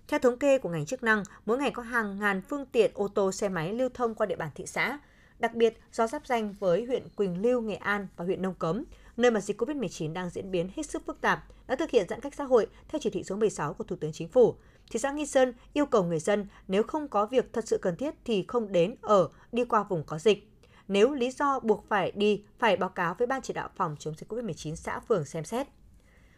Theo 0.08 0.20
thống 0.20 0.38
kê 0.38 0.58
của 0.58 0.70
ngành 0.70 0.86
chức 0.86 1.04
năng, 1.04 1.24
mỗi 1.46 1.58
ngày 1.58 1.72
có 1.72 1.84
hàng 1.84 2.20
ngàn 2.20 2.42
phương 2.42 2.66
tiện 2.66 2.92
ô 2.94 3.08
tô 3.08 3.32
xe 3.32 3.50
máy 3.50 3.74
lưu 3.74 3.90
thông 3.94 4.16
qua 4.16 4.26
địa 4.26 4.36
bàn 4.36 4.50
thị 4.56 4.66
xã. 4.66 5.00
Đặc 5.40 5.56
biệt, 5.56 5.80
do 5.92 6.08
giáp 6.08 6.28
danh 6.28 6.54
với 6.60 6.86
huyện 6.86 7.10
Quỳnh 7.16 7.42
Lưu, 7.42 7.62
Nghệ 7.62 7.76
An 7.76 8.08
và 8.16 8.26
huyện 8.26 8.42
Nông 8.42 8.56
Cống, 8.56 8.84
nơi 9.18 9.32
mà 9.32 9.42
dịch 9.42 9.62
COVID-19 9.62 10.14
đang 10.14 10.30
diễn 10.30 10.52
biến 10.52 10.70
hết 10.76 10.86
sức 10.86 11.06
phức 11.06 11.22
tạp, 11.22 11.44
đã 11.68 11.76
thực 11.76 11.90
hiện 11.90 12.08
giãn 12.10 12.20
cách 12.22 12.36
xã 12.36 12.44
hội 12.44 12.68
theo 12.88 13.00
chỉ 13.00 13.10
thị 13.10 13.24
số 13.24 13.36
16 13.36 13.74
của 13.74 13.84
Thủ 13.84 13.96
tướng 13.96 14.12
Chính 14.12 14.28
phủ. 14.28 14.56
Thị 14.92 15.00
xã 15.00 15.12
Nghi 15.12 15.26
Sơn 15.26 15.54
yêu 15.74 15.86
cầu 15.86 16.04
người 16.04 16.20
dân 16.20 16.48
nếu 16.68 16.84
không 16.84 17.08
có 17.08 17.26
việc 17.26 17.54
thật 17.54 17.68
sự 17.68 17.80
cần 17.82 17.96
thiết 17.96 18.14
thì 18.26 18.46
không 18.48 18.72
đến 18.72 18.96
ở, 19.02 19.30
đi 19.52 19.66
qua 19.66 19.84
vùng 19.84 20.04
có 20.04 20.20
dịch. 20.20 20.52
Nếu 20.88 21.14
lý 21.14 21.32
do 21.32 21.60
buộc 21.60 21.86
phải 21.90 22.12
đi, 22.12 22.44
phải 22.60 22.78
báo 22.78 22.90
cáo 22.90 23.16
với 23.18 23.28
Ban 23.28 23.42
chỉ 23.42 23.54
đạo 23.54 23.70
phòng 23.76 23.96
chống 24.00 24.14
dịch 24.18 24.32
COVID-19 24.32 24.76
xã 24.76 25.00
phường 25.00 25.26
xem 25.26 25.44
xét. 25.44 25.68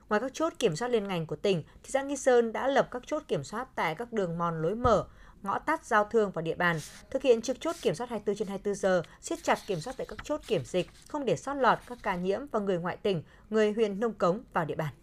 Ngoài 0.10 0.22
các 0.22 0.34
chốt 0.34 0.54
kiểm 0.60 0.76
soát 0.76 0.88
liên 0.88 1.08
ngành 1.08 1.26
của 1.26 1.36
tỉnh, 1.36 1.64
thị 1.84 1.90
xã 1.90 2.02
Nghi 2.04 2.18
Sơn 2.18 2.54
đã 2.54 2.68
lập 2.68 2.88
các 2.92 3.04
chốt 3.06 3.24
kiểm 3.28 3.44
soát 3.44 3.68
tại 3.76 3.96
các 3.96 4.14
đường 4.14 4.38
mòn 4.38 4.62
lối 4.62 4.76
mở, 4.76 5.08
ngõ 5.44 5.60
tắt 5.60 5.86
giao 5.86 6.04
thương 6.04 6.32
vào 6.32 6.42
địa 6.42 6.56
bàn, 6.56 6.80
thực 7.12 7.22
hiện 7.22 7.42
trực 7.42 7.60
chốt 7.60 7.76
kiểm 7.82 7.96
soát 7.96 8.10
24 8.10 8.36
trên 8.36 8.48
24 8.48 8.76
giờ, 8.76 9.02
siết 9.22 9.44
chặt 9.44 9.60
kiểm 9.68 9.80
soát 9.80 9.94
tại 9.98 10.08
các 10.10 10.20
chốt 10.24 10.42
kiểm 10.48 10.62
dịch, 10.66 10.90
không 11.08 11.26
để 11.26 11.36
sót 11.36 11.54
lọt 11.54 11.78
các 11.88 11.98
ca 12.04 12.16
nhiễm 12.16 12.40
và 12.52 12.60
người 12.60 12.78
ngoại 12.78 12.98
tỉnh, 12.98 13.24
người 13.50 13.72
huyện 13.72 14.00
Nông 14.00 14.14
Cống 14.14 14.44
vào 14.54 14.66
địa 14.66 14.76
bàn. 14.76 14.94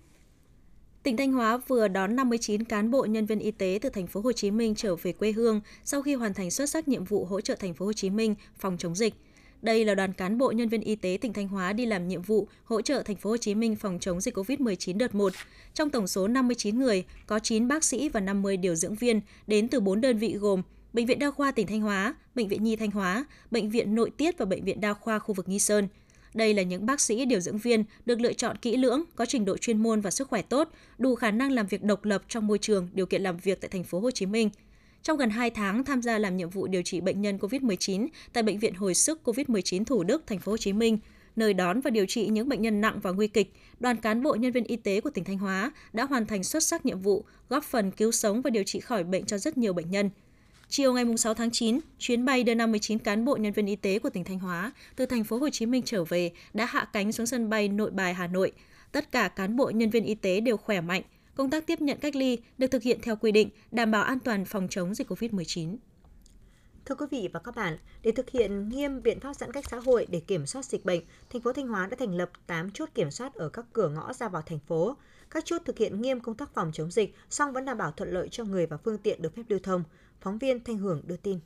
Tỉnh 1.02 1.16
Thanh 1.16 1.32
Hóa 1.32 1.56
vừa 1.56 1.88
đón 1.88 2.16
59 2.16 2.64
cán 2.64 2.90
bộ 2.90 3.04
nhân 3.04 3.26
viên 3.26 3.38
y 3.38 3.50
tế 3.50 3.78
từ 3.82 3.88
thành 3.88 4.06
phố 4.06 4.20
Hồ 4.20 4.32
Chí 4.32 4.50
Minh 4.50 4.74
trở 4.74 4.96
về 4.96 5.12
quê 5.12 5.32
hương 5.32 5.60
sau 5.84 6.02
khi 6.02 6.14
hoàn 6.14 6.34
thành 6.34 6.50
xuất 6.50 6.70
sắc 6.70 6.88
nhiệm 6.88 7.04
vụ 7.04 7.24
hỗ 7.24 7.40
trợ 7.40 7.54
thành 7.54 7.74
phố 7.74 7.86
Hồ 7.86 7.92
Chí 7.92 8.10
Minh 8.10 8.34
phòng 8.58 8.76
chống 8.78 8.94
dịch. 8.94 9.14
Đây 9.64 9.84
là 9.84 9.94
đoàn 9.94 10.12
cán 10.12 10.38
bộ 10.38 10.50
nhân 10.50 10.68
viên 10.68 10.80
y 10.80 10.96
tế 10.96 11.18
tỉnh 11.20 11.32
Thanh 11.32 11.48
Hóa 11.48 11.72
đi 11.72 11.86
làm 11.86 12.08
nhiệm 12.08 12.22
vụ 12.22 12.48
hỗ 12.64 12.82
trợ 12.82 13.02
thành 13.02 13.16
phố 13.16 13.30
Hồ 13.30 13.36
Chí 13.36 13.54
Minh 13.54 13.76
phòng 13.76 13.98
chống 14.00 14.20
dịch 14.20 14.36
COVID-19 14.36 14.98
đợt 14.98 15.14
1. 15.14 15.32
Trong 15.74 15.90
tổng 15.90 16.06
số 16.06 16.28
59 16.28 16.78
người, 16.78 17.04
có 17.26 17.38
9 17.38 17.68
bác 17.68 17.84
sĩ 17.84 18.08
và 18.08 18.20
50 18.20 18.56
điều 18.56 18.74
dưỡng 18.74 18.94
viên 18.94 19.20
đến 19.46 19.68
từ 19.68 19.80
4 19.80 20.00
đơn 20.00 20.18
vị 20.18 20.36
gồm 20.40 20.62
Bệnh 20.92 21.06
viện 21.06 21.18
Đa 21.18 21.30
khoa 21.30 21.52
tỉnh 21.52 21.66
Thanh 21.66 21.80
Hóa, 21.80 22.14
Bệnh 22.34 22.48
viện 22.48 22.64
Nhi 22.64 22.76
Thanh 22.76 22.90
Hóa, 22.90 23.24
Bệnh 23.50 23.70
viện 23.70 23.94
Nội 23.94 24.10
tiết 24.10 24.38
và 24.38 24.44
Bệnh 24.44 24.64
viện 24.64 24.80
Đa 24.80 24.94
khoa 24.94 25.18
khu 25.18 25.34
vực 25.34 25.48
Nghi 25.48 25.58
Sơn. 25.58 25.88
Đây 26.34 26.54
là 26.54 26.62
những 26.62 26.86
bác 26.86 27.00
sĩ 27.00 27.24
điều 27.24 27.40
dưỡng 27.40 27.58
viên 27.58 27.84
được 28.06 28.20
lựa 28.20 28.32
chọn 28.32 28.56
kỹ 28.56 28.76
lưỡng, 28.76 29.02
có 29.14 29.26
trình 29.26 29.44
độ 29.44 29.56
chuyên 29.56 29.82
môn 29.82 30.00
và 30.00 30.10
sức 30.10 30.28
khỏe 30.28 30.42
tốt, 30.42 30.68
đủ 30.98 31.14
khả 31.14 31.30
năng 31.30 31.52
làm 31.52 31.66
việc 31.66 31.82
độc 31.82 32.04
lập 32.04 32.22
trong 32.28 32.46
môi 32.46 32.58
trường, 32.58 32.88
điều 32.92 33.06
kiện 33.06 33.22
làm 33.22 33.36
việc 33.36 33.60
tại 33.60 33.68
thành 33.68 33.84
phố 33.84 34.00
Hồ 34.00 34.10
Chí 34.10 34.26
Minh. 34.26 34.50
Trong 35.04 35.16
gần 35.16 35.30
2 35.30 35.50
tháng 35.50 35.84
tham 35.84 36.02
gia 36.02 36.18
làm 36.18 36.36
nhiệm 36.36 36.50
vụ 36.50 36.66
điều 36.66 36.82
trị 36.82 37.00
bệnh 37.00 37.20
nhân 37.20 37.38
COVID-19 37.38 38.06
tại 38.32 38.42
bệnh 38.42 38.58
viện 38.58 38.74
hồi 38.74 38.94
sức 38.94 39.20
COVID-19 39.24 39.84
Thủ 39.84 40.04
Đức, 40.04 40.26
thành 40.26 40.38
phố 40.38 40.52
Hồ 40.52 40.56
Chí 40.56 40.72
Minh, 40.72 40.98
nơi 41.36 41.54
đón 41.54 41.80
và 41.80 41.90
điều 41.90 42.06
trị 42.06 42.26
những 42.26 42.48
bệnh 42.48 42.62
nhân 42.62 42.80
nặng 42.80 43.00
và 43.02 43.10
nguy 43.10 43.28
kịch, 43.28 43.52
đoàn 43.80 43.96
cán 43.96 44.22
bộ 44.22 44.34
nhân 44.34 44.52
viên 44.52 44.64
y 44.64 44.76
tế 44.76 45.00
của 45.00 45.10
tỉnh 45.10 45.24
Thanh 45.24 45.38
Hóa 45.38 45.72
đã 45.92 46.04
hoàn 46.04 46.26
thành 46.26 46.44
xuất 46.44 46.62
sắc 46.62 46.86
nhiệm 46.86 47.00
vụ, 47.00 47.24
góp 47.48 47.64
phần 47.64 47.90
cứu 47.90 48.12
sống 48.12 48.42
và 48.42 48.50
điều 48.50 48.64
trị 48.64 48.80
khỏi 48.80 49.04
bệnh 49.04 49.26
cho 49.26 49.38
rất 49.38 49.58
nhiều 49.58 49.72
bệnh 49.72 49.90
nhân. 49.90 50.10
Chiều 50.68 50.92
ngày 50.92 51.04
6 51.16 51.34
tháng 51.34 51.50
9, 51.50 51.80
chuyến 51.98 52.24
bay 52.24 52.44
đưa 52.44 52.54
59 52.54 52.98
cán 52.98 53.24
bộ 53.24 53.36
nhân 53.36 53.52
viên 53.52 53.66
y 53.66 53.76
tế 53.76 53.98
của 53.98 54.10
tỉnh 54.10 54.24
Thanh 54.24 54.38
Hóa 54.38 54.72
từ 54.96 55.06
thành 55.06 55.24
phố 55.24 55.38
Hồ 55.38 55.50
Chí 55.50 55.66
Minh 55.66 55.82
trở 55.84 56.04
về 56.04 56.32
đã 56.54 56.64
hạ 56.64 56.88
cánh 56.92 57.12
xuống 57.12 57.26
sân 57.26 57.50
bay 57.50 57.68
Nội 57.68 57.90
Bài 57.90 58.14
Hà 58.14 58.26
Nội. 58.26 58.52
Tất 58.92 59.12
cả 59.12 59.28
cán 59.28 59.56
bộ 59.56 59.70
nhân 59.70 59.90
viên 59.90 60.04
y 60.04 60.14
tế 60.14 60.40
đều 60.40 60.56
khỏe 60.56 60.80
mạnh, 60.80 61.02
công 61.34 61.50
tác 61.50 61.66
tiếp 61.66 61.80
nhận 61.80 61.98
cách 62.00 62.16
ly 62.16 62.38
được 62.58 62.66
thực 62.66 62.82
hiện 62.82 62.98
theo 63.02 63.16
quy 63.16 63.32
định, 63.32 63.48
đảm 63.70 63.90
bảo 63.90 64.02
an 64.02 64.18
toàn 64.20 64.44
phòng 64.44 64.66
chống 64.70 64.94
dịch 64.94 65.10
COVID-19. 65.10 65.76
Thưa 66.84 66.94
quý 66.94 67.06
vị 67.10 67.28
và 67.32 67.40
các 67.40 67.54
bạn, 67.56 67.76
để 68.02 68.12
thực 68.12 68.30
hiện 68.30 68.68
nghiêm 68.68 69.02
biện 69.02 69.20
pháp 69.20 69.34
giãn 69.34 69.52
cách 69.52 69.64
xã 69.70 69.76
hội 69.76 70.06
để 70.10 70.20
kiểm 70.20 70.46
soát 70.46 70.64
dịch 70.64 70.84
bệnh, 70.84 71.00
thành 71.30 71.42
phố 71.42 71.52
Thanh 71.52 71.68
Hóa 71.68 71.86
đã 71.86 71.96
thành 71.96 72.14
lập 72.14 72.30
8 72.46 72.70
chốt 72.70 72.88
kiểm 72.94 73.10
soát 73.10 73.34
ở 73.34 73.48
các 73.48 73.66
cửa 73.72 73.88
ngõ 73.88 74.12
ra 74.12 74.28
vào 74.28 74.42
thành 74.42 74.58
phố. 74.58 74.96
Các 75.30 75.44
chốt 75.44 75.62
thực 75.64 75.78
hiện 75.78 76.02
nghiêm 76.02 76.20
công 76.20 76.34
tác 76.34 76.54
phòng 76.54 76.70
chống 76.74 76.90
dịch, 76.90 77.14
song 77.30 77.52
vẫn 77.52 77.64
đảm 77.64 77.78
bảo 77.78 77.92
thuận 77.92 78.10
lợi 78.10 78.28
cho 78.28 78.44
người 78.44 78.66
và 78.66 78.76
phương 78.76 78.98
tiện 78.98 79.22
được 79.22 79.36
phép 79.36 79.42
lưu 79.48 79.58
thông. 79.62 79.84
Phóng 80.20 80.38
viên 80.38 80.64
Thanh 80.64 80.78
Hưởng 80.78 81.02
đưa 81.06 81.16
tin. 81.16 81.38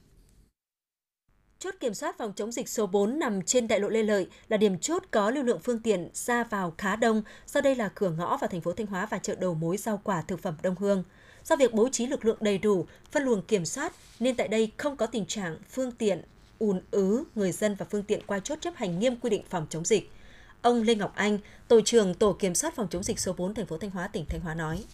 Chốt 1.61 1.75
kiểm 1.81 1.95
soát 1.95 2.19
phòng 2.19 2.33
chống 2.37 2.53
dịch 2.53 2.69
số 2.69 2.87
4 2.87 3.19
nằm 3.19 3.43
trên 3.43 3.69
đại 3.69 3.81
lộ 3.81 3.89
Lê 3.89 4.03
Lợi 4.03 4.29
là 4.49 4.57
điểm 4.57 4.79
chốt 4.79 5.03
có 5.11 5.31
lưu 5.31 5.45
lượng 5.45 5.59
phương 5.63 5.79
tiện 5.79 6.09
ra 6.13 6.45
vào 6.45 6.75
khá 6.79 6.97
đông, 6.97 7.23
do 7.47 7.61
đây 7.61 7.75
là 7.75 7.91
cửa 7.95 8.11
ngõ 8.11 8.37
vào 8.37 8.49
thành 8.49 8.61
phố 8.61 8.73
Thanh 8.73 8.87
Hóa 8.87 9.07
và 9.07 9.19
chợ 9.19 9.35
đầu 9.35 9.55
mối 9.55 9.77
rau 9.77 10.01
quả 10.05 10.23
thực 10.23 10.41
phẩm 10.41 10.55
Đông 10.63 10.75
Hương. 10.79 11.05
Do 11.45 11.57
việc 11.57 11.75
bố 11.75 11.89
trí 11.89 12.07
lực 12.07 12.25
lượng 12.25 12.37
đầy 12.41 12.59
đủ, 12.59 12.87
phân 13.11 13.23
luồng 13.23 13.43
kiểm 13.43 13.65
soát 13.65 13.93
nên 14.21 14.37
tại 14.37 14.49
đây 14.49 14.73
không 14.77 14.97
có 14.97 15.07
tình 15.07 15.27
trạng 15.27 15.57
phương 15.71 15.93
tiện 15.93 16.23
ùn 16.59 16.81
ứ 16.91 17.25
người 17.35 17.53
dân 17.53 17.75
và 17.75 17.87
phương 17.91 18.03
tiện 18.03 18.21
qua 18.27 18.39
chốt 18.39 18.59
chấp 18.61 18.75
hành 18.77 18.99
nghiêm 18.99 19.17
quy 19.17 19.31
định 19.31 19.43
phòng 19.51 19.67
chống 19.71 19.85
dịch. 19.85 20.11
Ông 20.63 20.83
Lê 20.83 20.95
Ngọc 20.95 21.13
Anh, 21.15 21.39
tổ 21.69 21.81
trưởng 21.81 22.15
tổ 22.15 22.33
kiểm 22.33 22.55
soát 22.55 22.77
phòng 22.77 22.89
chống 22.91 23.03
dịch 23.03 23.19
số 23.19 23.33
4 23.33 23.55
thành 23.55 23.67
phố 23.67 23.79
Thanh 23.79 23.91
Hóa 23.91 24.09
tỉnh 24.09 24.25
Thanh 24.29 24.41
Hóa 24.41 24.55
nói: 24.55 24.85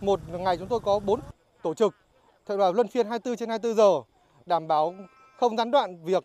Một 0.00 0.20
ngày 0.28 0.56
chúng 0.56 0.68
tôi 0.68 0.80
có 0.80 0.98
4 0.98 1.20
tổ 1.62 1.74
trực 1.74 1.94
Thật 2.46 2.56
là 2.56 2.70
luân 2.70 2.88
phiên 2.88 3.06
24 3.06 3.36
trên 3.36 3.48
24 3.48 3.76
giờ 3.76 4.00
đảm 4.46 4.68
bảo 4.68 4.94
không 5.40 5.56
gián 5.56 5.70
đoạn 5.70 6.04
việc 6.04 6.24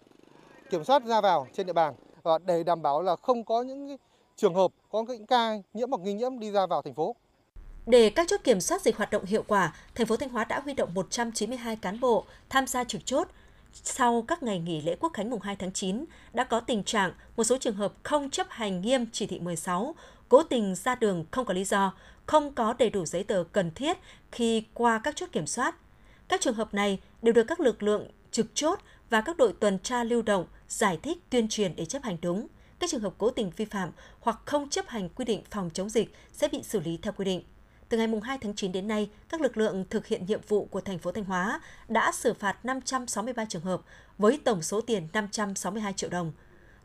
kiểm 0.70 0.84
soát 0.84 1.04
ra 1.06 1.22
vào 1.22 1.48
trên 1.54 1.68
địa 1.68 1.74
bàn 1.74 1.94
và 2.24 2.38
để 2.46 2.64
đảm 2.64 2.82
bảo 2.82 3.02
là 3.02 3.16
không 3.16 3.44
có 3.44 3.62
những 3.62 3.98
trường 4.36 4.56
hợp 4.56 4.72
có 4.90 5.06
những 5.08 5.26
ca 5.26 5.58
nhiễm 5.74 5.90
hoặc 5.90 6.02
nghi 6.02 6.14
nhiễm 6.14 6.40
đi 6.40 6.52
ra 6.52 6.66
vào 6.66 6.82
thành 6.82 6.94
phố. 6.94 7.16
Để 7.86 8.10
các 8.10 8.28
chốt 8.30 8.40
kiểm 8.44 8.62
soát 8.62 8.82
dịch 8.82 8.98
hoạt 8.98 9.12
động 9.12 9.26
hiệu 9.26 9.44
quả, 9.48 9.76
thành 9.96 10.08
phố 10.08 10.18
Thanh 10.18 10.30
Hóa 10.30 10.46
đã 10.46 10.60
huy 10.60 10.74
động 10.74 10.94
192 10.94 11.76
cán 11.76 12.00
bộ 12.00 12.26
tham 12.50 12.68
gia 12.68 12.84
trực 12.84 13.06
chốt. 13.06 13.28
Sau 13.74 14.22
các 14.28 14.44
ngày 14.44 14.60
nghỉ 14.60 14.82
lễ 14.82 14.96
Quốc 15.00 15.14
khánh 15.14 15.30
mùng 15.30 15.42
2 15.42 15.56
tháng 15.56 15.74
9, 15.74 16.06
đã 16.34 16.44
có 16.44 16.60
tình 16.60 16.84
trạng 16.84 17.14
một 17.38 17.44
số 17.44 17.58
trường 17.58 17.76
hợp 17.76 17.94
không 18.04 18.30
chấp 18.30 18.48
hành 18.50 18.82
nghiêm 18.82 19.06
chỉ 19.12 19.28
thị 19.28 19.40
16, 19.40 19.96
cố 20.30 20.44
tình 20.44 20.76
ra 20.76 20.96
đường 20.96 21.26
không 21.32 21.46
có 21.46 21.54
lý 21.54 21.64
do, 21.64 21.94
không 22.26 22.54
có 22.54 22.74
đầy 22.80 22.90
đủ 22.90 23.06
giấy 23.06 23.24
tờ 23.24 23.44
cần 23.52 23.72
thiết 23.72 23.98
khi 24.32 24.64
qua 24.74 25.02
các 25.04 25.16
chốt 25.16 25.30
kiểm 25.32 25.48
soát. 25.48 25.76
Các 26.28 26.42
trường 26.42 26.54
hợp 26.54 26.74
này 26.74 27.00
đều 27.22 27.34
được 27.34 27.44
các 27.44 27.60
lực 27.60 27.84
lượng 27.84 28.08
trực 28.36 28.48
chốt 28.54 28.80
và 29.16 29.22
các 29.22 29.38
đội 29.38 29.54
tuần 29.54 29.80
tra 29.80 30.04
lưu 30.04 30.22
động 30.22 30.46
giải 30.68 31.00
thích 31.04 31.18
tuyên 31.30 31.48
truyền 31.50 31.76
để 31.76 31.86
chấp 31.86 32.04
hành 32.04 32.18
đúng. 32.22 32.48
Các 32.80 32.90
trường 32.90 33.02
hợp 33.02 33.14
cố 33.18 33.32
tình 33.32 33.52
vi 33.56 33.66
phạm 33.66 33.92
hoặc 34.20 34.40
không 34.46 34.70
chấp 34.70 34.88
hành 34.88 35.10
quy 35.10 35.26
định 35.26 35.44
phòng 35.52 35.70
chống 35.74 35.90
dịch 35.90 36.14
sẽ 36.32 36.48
bị 36.48 36.64
xử 36.64 36.80
lý 36.80 36.98
theo 37.02 37.14
quy 37.18 37.26
định. 37.26 37.44
từ 37.90 37.98
ngày 37.98 38.08
2 38.24 38.38
tháng 38.42 38.56
9 38.56 38.72
đến 38.72 38.88
nay, 38.88 39.10
các 39.30 39.42
lực 39.42 39.58
lượng 39.58 39.86
thực 39.90 40.08
hiện 40.08 40.26
nhiệm 40.26 40.42
vụ 40.48 40.66
của 40.66 40.82
thành 40.82 41.00
phố 41.00 41.12
Thanh 41.12 41.24
Hóa 41.24 41.62
đã 41.88 42.12
xử 42.12 42.34
phạt 42.34 42.66
563 42.66 43.46
trường 43.46 43.62
hợp 43.62 43.82
với 44.18 44.40
tổng 44.44 44.62
số 44.62 44.82
tiền 44.82 45.08
562 45.14 45.94
triệu 45.94 46.10
đồng. 46.10 46.32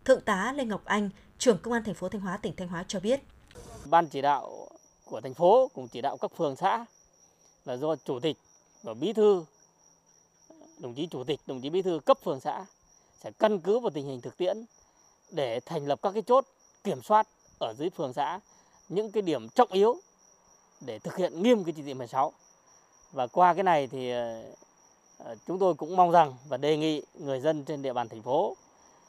Thượng 0.04 0.20
tá 0.20 0.52
Lê 0.56 0.64
Ngọc 0.64 0.84
Anh, 0.84 1.10
trưởng 1.38 1.58
công 1.58 1.74
an 1.74 1.84
thành 1.84 1.94
phố 1.94 2.08
Thanh 2.08 2.20
Hóa 2.20 2.36
tỉnh 2.36 2.56
Thanh 2.56 2.68
Hóa 2.68 2.84
cho 2.88 3.00
biết. 3.00 3.20
Ban 3.84 4.06
chỉ 4.06 4.22
đạo 4.22 4.68
của 5.04 5.20
thành 5.20 5.34
phố 5.34 5.70
cùng 5.74 5.88
chỉ 5.88 6.00
đạo 6.00 6.16
các 6.16 6.30
phường 6.36 6.56
xã 6.56 6.84
là 7.64 7.76
do 7.76 7.96
chủ 7.96 8.20
tịch 8.20 8.36
và 8.82 8.94
bí 8.94 9.12
thư 9.12 9.44
đồng 10.80 10.94
chí 10.94 11.06
chủ 11.06 11.24
tịch, 11.24 11.40
đồng 11.46 11.60
chí 11.60 11.70
bí 11.70 11.82
thư 11.82 12.00
cấp 12.06 12.18
phường 12.24 12.40
xã 12.40 12.64
sẽ 13.20 13.30
căn 13.38 13.60
cứ 13.60 13.78
vào 13.78 13.90
tình 13.90 14.06
hình 14.06 14.20
thực 14.20 14.36
tiễn 14.36 14.64
để 15.30 15.60
thành 15.60 15.86
lập 15.86 15.98
các 16.02 16.10
cái 16.10 16.22
chốt 16.22 16.46
kiểm 16.84 17.02
soát 17.02 17.28
ở 17.60 17.74
dưới 17.78 17.90
phường 17.90 18.12
xã 18.12 18.40
những 18.88 19.12
cái 19.12 19.22
điểm 19.22 19.48
trọng 19.48 19.72
yếu 19.72 19.96
để 20.86 20.98
thực 20.98 21.16
hiện 21.16 21.42
nghiêm 21.42 21.64
cái 21.64 21.72
chỉ 21.76 21.82
thị 21.82 21.94
16. 21.94 22.32
Và 23.12 23.26
qua 23.26 23.54
cái 23.54 23.64
này 23.64 23.86
thì 23.86 24.10
ờ, 24.10 24.42
ờ, 25.18 25.36
chúng 25.46 25.58
tôi 25.58 25.74
cũng 25.74 25.96
mong 25.96 26.10
rằng 26.10 26.34
và 26.48 26.56
đề 26.56 26.76
nghị 26.76 27.02
người 27.14 27.40
dân 27.40 27.64
trên 27.64 27.82
địa 27.82 27.92
bàn 27.92 28.08
thành 28.08 28.22
phố 28.22 28.56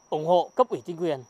ủng 0.10 0.26
hộ 0.26 0.50
cấp 0.56 0.70
ủy 0.70 0.82
chính 0.86 0.98
quyền. 0.98 1.24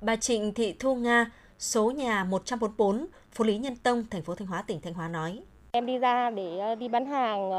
Bà 0.00 0.16
Trịnh 0.16 0.54
Thị 0.54 0.72
Thu 0.72 0.94
Nga, 0.94 1.30
số 1.58 1.90
nhà 1.90 2.24
144, 2.24 3.06
phố 3.32 3.44
Lý 3.44 3.58
Nhân 3.58 3.76
Tông, 3.76 4.04
thành 4.10 4.22
phố 4.22 4.34
Thanh 4.34 4.48
Hóa, 4.48 4.62
tỉnh 4.62 4.80
Thanh 4.80 4.94
Hóa 4.94 5.08
nói. 5.08 5.40
Em 5.72 5.86
đi 5.86 5.98
ra 5.98 6.30
để 6.30 6.58
ờ, 6.58 6.74
đi 6.74 6.88
bán 6.88 7.06
hàng 7.06 7.50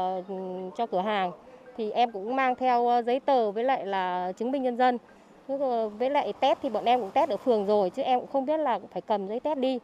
cho 0.76 0.86
cửa 0.86 1.00
hàng 1.00 1.32
thì 1.80 1.90
em 1.90 2.12
cũng 2.12 2.36
mang 2.36 2.54
theo 2.56 2.88
ờ, 2.88 3.02
giấy 3.02 3.20
tờ 3.20 3.50
với 3.50 3.64
lại 3.64 3.86
là 3.86 4.32
chứng 4.32 4.50
minh 4.50 4.62
nhân 4.62 4.76
dân. 4.76 4.98
Với 5.98 6.10
lại 6.10 6.32
test 6.40 6.58
thì 6.62 6.68
bọn 6.68 6.84
em 6.84 7.00
cũng 7.00 7.10
test 7.10 7.30
ở 7.30 7.36
phường 7.36 7.66
rồi 7.66 7.90
chứ 7.90 8.02
em 8.02 8.20
cũng 8.20 8.28
không 8.32 8.46
biết 8.46 8.56
là 8.56 8.78
phải 8.92 9.02
cầm 9.02 9.28
giấy 9.28 9.40
test 9.40 9.58
đi. 9.58 9.78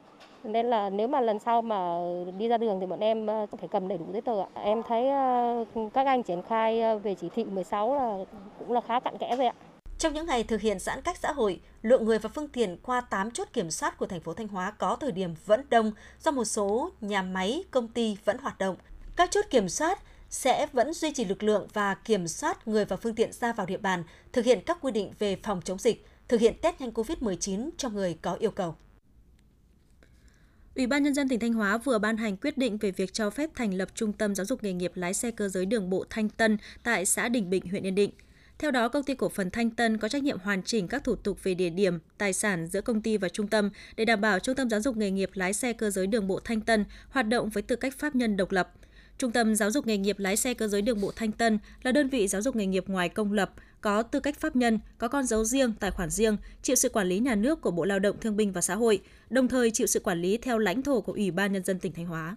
Nên 0.45 0.67
là 0.67 0.91
nếu 0.91 1.09
mà 1.09 1.21
lần 1.21 1.39
sau 1.39 1.63
mà 1.63 1.99
đi 2.39 2.49
ra 2.49 2.59
đường 2.59 2.81
thì 2.81 2.87
bọn 2.87 3.01
em 3.01 3.27
ờ, 3.27 3.47
phải 3.59 3.69
cầm 3.69 3.89
đầy 3.89 3.99
đủ 3.99 4.05
giấy 4.13 4.21
tờ 4.21 4.33
Em 4.55 4.83
thấy 4.83 5.09
ờ, 5.09 5.65
các 5.95 6.07
anh 6.07 6.23
triển 6.23 6.43
khai 6.43 6.99
về 6.99 7.15
chỉ 7.15 7.29
thị 7.29 7.45
16 7.45 7.95
là 7.95 8.25
cũng 8.59 8.73
là 8.73 8.81
khá 8.81 9.01
cặn 9.01 9.19
kẽ 9.19 9.37
rồi 9.37 9.47
ạ. 9.47 9.55
Trong 9.99 10.13
những 10.13 10.27
ngày 10.27 10.45
thực 10.45 10.61
hiện 10.61 10.79
giãn 10.79 11.03
cách 11.03 11.17
xã 11.17 11.33
hội, 11.33 11.61
lượng 11.83 12.05
người 12.05 12.19
và 12.19 12.31
phương 12.35 12.49
tiện 12.49 12.77
qua 12.83 13.01
8 13.01 13.31
chốt 13.31 13.49
kiểm 13.53 13.71
soát 13.71 13.99
của 13.99 14.07
thành 14.07 14.21
phố 14.21 14.35
Thanh 14.35 14.49
Hóa 14.49 14.71
có 14.79 14.97
thời 14.97 15.13
điểm 15.13 15.35
vẫn 15.47 15.65
đông 15.71 15.93
do 16.21 16.31
một 16.31 16.45
số 16.45 16.91
nhà 17.01 17.23
máy, 17.23 17.65
công 17.71 17.89
ty 17.89 18.17
vẫn 18.25 18.39
hoạt 18.39 18.59
động. 18.59 18.77
Các 19.17 19.31
chốt 19.31 19.45
kiểm 19.51 19.69
soát 19.69 19.99
sẽ 20.31 20.67
vẫn 20.73 20.93
duy 20.93 21.13
trì 21.13 21.25
lực 21.25 21.43
lượng 21.43 21.69
và 21.73 21.95
kiểm 21.95 22.29
soát 22.29 22.69
người 22.69 22.85
và 22.85 22.97
phương 22.97 23.15
tiện 23.15 23.33
ra 23.33 23.53
vào 23.53 23.67
địa 23.67 23.77
bàn, 23.77 24.05
thực 24.33 24.45
hiện 24.45 24.61
các 24.67 24.79
quy 24.81 24.93
định 24.93 25.13
về 25.19 25.37
phòng 25.43 25.61
chống 25.65 25.79
dịch, 25.79 26.07
thực 26.29 26.41
hiện 26.41 26.55
test 26.63 26.81
nhanh 26.81 26.91
COVID-19 26.91 27.71
cho 27.77 27.89
người 27.89 28.19
có 28.23 28.35
yêu 28.35 28.51
cầu. 28.51 28.77
Ủy 30.75 30.87
ban 30.87 31.03
Nhân 31.03 31.15
dân 31.15 31.29
tỉnh 31.29 31.41
Thanh 31.41 31.53
Hóa 31.53 31.79
vừa 31.79 31.99
ban 31.99 32.17
hành 32.17 32.37
quyết 32.37 32.59
định 32.59 32.79
về 32.79 32.91
việc 32.91 33.13
cho 33.13 33.31
phép 33.31 33.51
thành 33.55 33.75
lập 33.75 33.89
Trung 33.95 34.13
tâm 34.13 34.35
Giáo 34.35 34.45
dục 34.45 34.63
nghề 34.63 34.73
nghiệp 34.73 34.93
lái 34.95 35.15
xe 35.15 35.31
cơ 35.31 35.49
giới 35.49 35.67
đường 35.67 35.91
bộ 35.91 36.05
Thanh 36.11 36.29
Tân 36.29 36.59
tại 36.83 37.07
xã 37.07 37.29
Đình 37.29 37.51
Bình, 37.51 37.69
huyện 37.71 37.87
Yên 37.87 37.95
Định. 37.95 38.11
Theo 38.59 38.71
đó, 38.71 38.89
công 38.89 39.03
ty 39.03 39.15
cổ 39.15 39.29
phần 39.29 39.51
Thanh 39.51 39.71
Tân 39.71 39.99
có 39.99 40.09
trách 40.09 40.23
nhiệm 40.23 40.39
hoàn 40.39 40.63
chỉnh 40.63 40.89
các 40.89 41.05
thủ 41.05 41.17
tục 41.17 41.39
về 41.43 41.55
địa 41.55 41.71
điểm, 41.71 41.99
tài 42.19 42.33
sản 42.33 42.67
giữa 42.67 42.81
công 42.81 43.03
ty 43.03 43.17
và 43.17 43.29
trung 43.29 43.49
tâm 43.49 43.71
để 43.97 44.05
đảm 44.05 44.21
bảo 44.21 44.39
Trung 44.39 44.55
tâm 44.55 44.71
Giáo 44.71 44.81
dục 44.81 44.97
nghề 44.97 45.11
nghiệp 45.11 45.31
lái 45.35 45.53
xe 45.53 45.73
cơ 45.73 45.91
giới 45.91 46.07
đường 46.07 46.27
bộ 46.27 46.41
Thanh 46.45 46.61
Tân 46.61 46.85
hoạt 47.11 47.29
động 47.29 47.49
với 47.49 47.63
tư 47.63 47.77
cách 47.77 47.99
pháp 47.99 48.15
nhân 48.15 48.37
độc 48.37 48.53
lập– 48.53 48.73
Trung 49.19 49.33
tâm 49.33 49.55
Giáo 49.55 49.71
dục 49.71 49.87
nghề 49.87 49.99
nghiệp 49.99 50.19
lái 50.19 50.37
xe 50.37 50.55
cơ 50.55 50.69
giới 50.69 50.83
đường 50.83 51.01
bộ 51.01 51.13
Thanh 51.17 51.33
Tân 51.33 51.59
là 51.83 51.93
đơn 51.93 52.09
vị 52.09 52.29
giáo 52.29 52.43
dục 52.43 52.57
nghề 52.57 52.67
nghiệp 52.67 52.85
ngoài 52.89 53.09
công 53.09 53.33
lập, 53.33 53.53
có 53.81 54.03
tư 54.03 54.21
cách 54.21 54.41
pháp 54.41 54.57
nhân, 54.57 54.79
có 54.99 55.09
con 55.09 55.27
dấu 55.27 55.45
riêng, 55.45 55.73
tài 55.81 55.91
khoản 55.91 56.11
riêng, 56.11 56.37
chịu 56.63 56.77
sự 56.77 56.89
quản 56.89 57.07
lý 57.07 57.19
nhà 57.19 57.35
nước 57.35 57.61
của 57.61 57.71
Bộ 57.71 57.85
Lao 57.85 57.99
động 57.99 58.17
Thương 58.21 58.37
binh 58.37 58.53
và 58.53 58.61
Xã 58.61 58.75
hội, 58.75 59.03
đồng 59.31 59.49
thời 59.49 59.71
chịu 59.71 59.87
sự 59.87 60.01
quản 60.01 60.23
lý 60.23 60.39
theo 60.39 60.59
lãnh 60.59 60.83
thổ 60.83 61.01
của 61.01 61.13
Ủy 61.13 61.31
ban 61.31 61.53
Nhân 61.53 61.65
dân 61.65 61.79
tỉnh 61.79 61.93
Thanh 61.93 62.07
Hóa. 62.07 62.37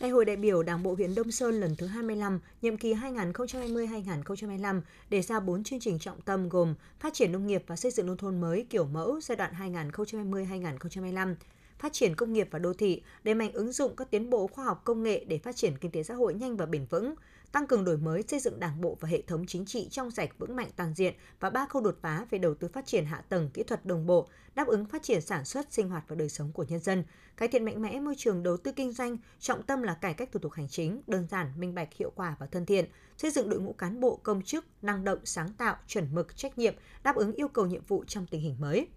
Đại 0.00 0.10
hội 0.10 0.24
đại 0.24 0.36
biểu 0.36 0.62
Đảng 0.62 0.82
bộ 0.82 0.94
huyện 0.94 1.14
Đông 1.14 1.30
Sơn 1.30 1.60
lần 1.60 1.76
thứ 1.76 1.86
25, 1.86 2.40
nhiệm 2.62 2.76
kỳ 2.76 2.94
2020-2025 2.94 4.80
đề 5.10 5.22
ra 5.22 5.40
4 5.40 5.64
chương 5.64 5.80
trình 5.80 5.98
trọng 5.98 6.20
tâm 6.20 6.48
gồm 6.48 6.74
phát 7.00 7.14
triển 7.14 7.32
nông 7.32 7.46
nghiệp 7.46 7.62
và 7.66 7.76
xây 7.76 7.90
dựng 7.90 8.06
nông 8.06 8.16
thôn 8.16 8.40
mới 8.40 8.66
kiểu 8.70 8.84
mẫu 8.84 9.20
giai 9.20 9.36
đoạn 9.36 9.52
2020-2025, 9.58 11.34
phát 11.80 11.92
triển 11.92 12.16
công 12.16 12.32
nghiệp 12.32 12.48
và 12.50 12.58
đô 12.58 12.72
thị, 12.72 13.02
đẩy 13.24 13.34
mạnh 13.34 13.52
ứng 13.52 13.72
dụng 13.72 13.96
các 13.96 14.10
tiến 14.10 14.30
bộ 14.30 14.46
khoa 14.46 14.64
học 14.64 14.82
công 14.84 15.02
nghệ 15.02 15.24
để 15.28 15.38
phát 15.38 15.56
triển 15.56 15.78
kinh 15.78 15.90
tế 15.90 16.02
xã 16.02 16.14
hội 16.14 16.34
nhanh 16.34 16.56
và 16.56 16.66
bền 16.66 16.86
vững, 16.90 17.14
tăng 17.52 17.66
cường 17.66 17.84
đổi 17.84 17.96
mới 17.96 18.24
xây 18.28 18.40
dựng 18.40 18.60
đảng 18.60 18.80
bộ 18.80 18.96
và 19.00 19.08
hệ 19.08 19.22
thống 19.22 19.46
chính 19.46 19.66
trị 19.66 19.88
trong 19.90 20.10
sạch 20.10 20.30
vững 20.38 20.56
mạnh 20.56 20.68
toàn 20.76 20.94
diện 20.94 21.14
và 21.40 21.50
ba 21.50 21.66
khâu 21.66 21.82
đột 21.82 21.96
phá 22.02 22.26
về 22.30 22.38
đầu 22.38 22.54
tư 22.54 22.68
phát 22.72 22.86
triển 22.86 23.04
hạ 23.04 23.22
tầng 23.28 23.50
kỹ 23.54 23.62
thuật 23.62 23.86
đồng 23.86 24.06
bộ, 24.06 24.28
đáp 24.54 24.66
ứng 24.66 24.84
phát 24.84 25.02
triển 25.02 25.20
sản 25.20 25.44
xuất, 25.44 25.72
sinh 25.72 25.88
hoạt 25.88 26.04
và 26.08 26.16
đời 26.16 26.28
sống 26.28 26.52
của 26.52 26.64
nhân 26.68 26.80
dân, 26.80 27.04
cải 27.36 27.48
thiện 27.48 27.64
mạnh 27.64 27.82
mẽ 27.82 28.00
môi 28.00 28.14
trường 28.18 28.42
đầu 28.42 28.56
tư 28.56 28.72
kinh 28.72 28.92
doanh, 28.92 29.16
trọng 29.40 29.62
tâm 29.62 29.82
là 29.82 29.94
cải 29.94 30.14
cách 30.14 30.32
thủ 30.32 30.40
tục 30.40 30.52
hành 30.52 30.68
chính, 30.68 31.02
đơn 31.06 31.26
giản, 31.30 31.52
minh 31.56 31.74
bạch, 31.74 31.94
hiệu 31.94 32.12
quả 32.14 32.36
và 32.38 32.46
thân 32.46 32.66
thiện, 32.66 32.84
xây 33.16 33.30
dựng 33.30 33.48
đội 33.48 33.60
ngũ 33.60 33.72
cán 33.72 34.00
bộ 34.00 34.16
công 34.22 34.42
chức 34.42 34.64
năng 34.82 35.04
động, 35.04 35.18
sáng 35.24 35.52
tạo, 35.52 35.76
chuẩn 35.86 36.14
mực, 36.14 36.36
trách 36.36 36.58
nhiệm, 36.58 36.74
đáp 37.02 37.16
ứng 37.16 37.32
yêu 37.32 37.48
cầu 37.48 37.66
nhiệm 37.66 37.82
vụ 37.88 38.04
trong 38.04 38.26
tình 38.26 38.40
hình 38.40 38.56
mới. 38.60 38.88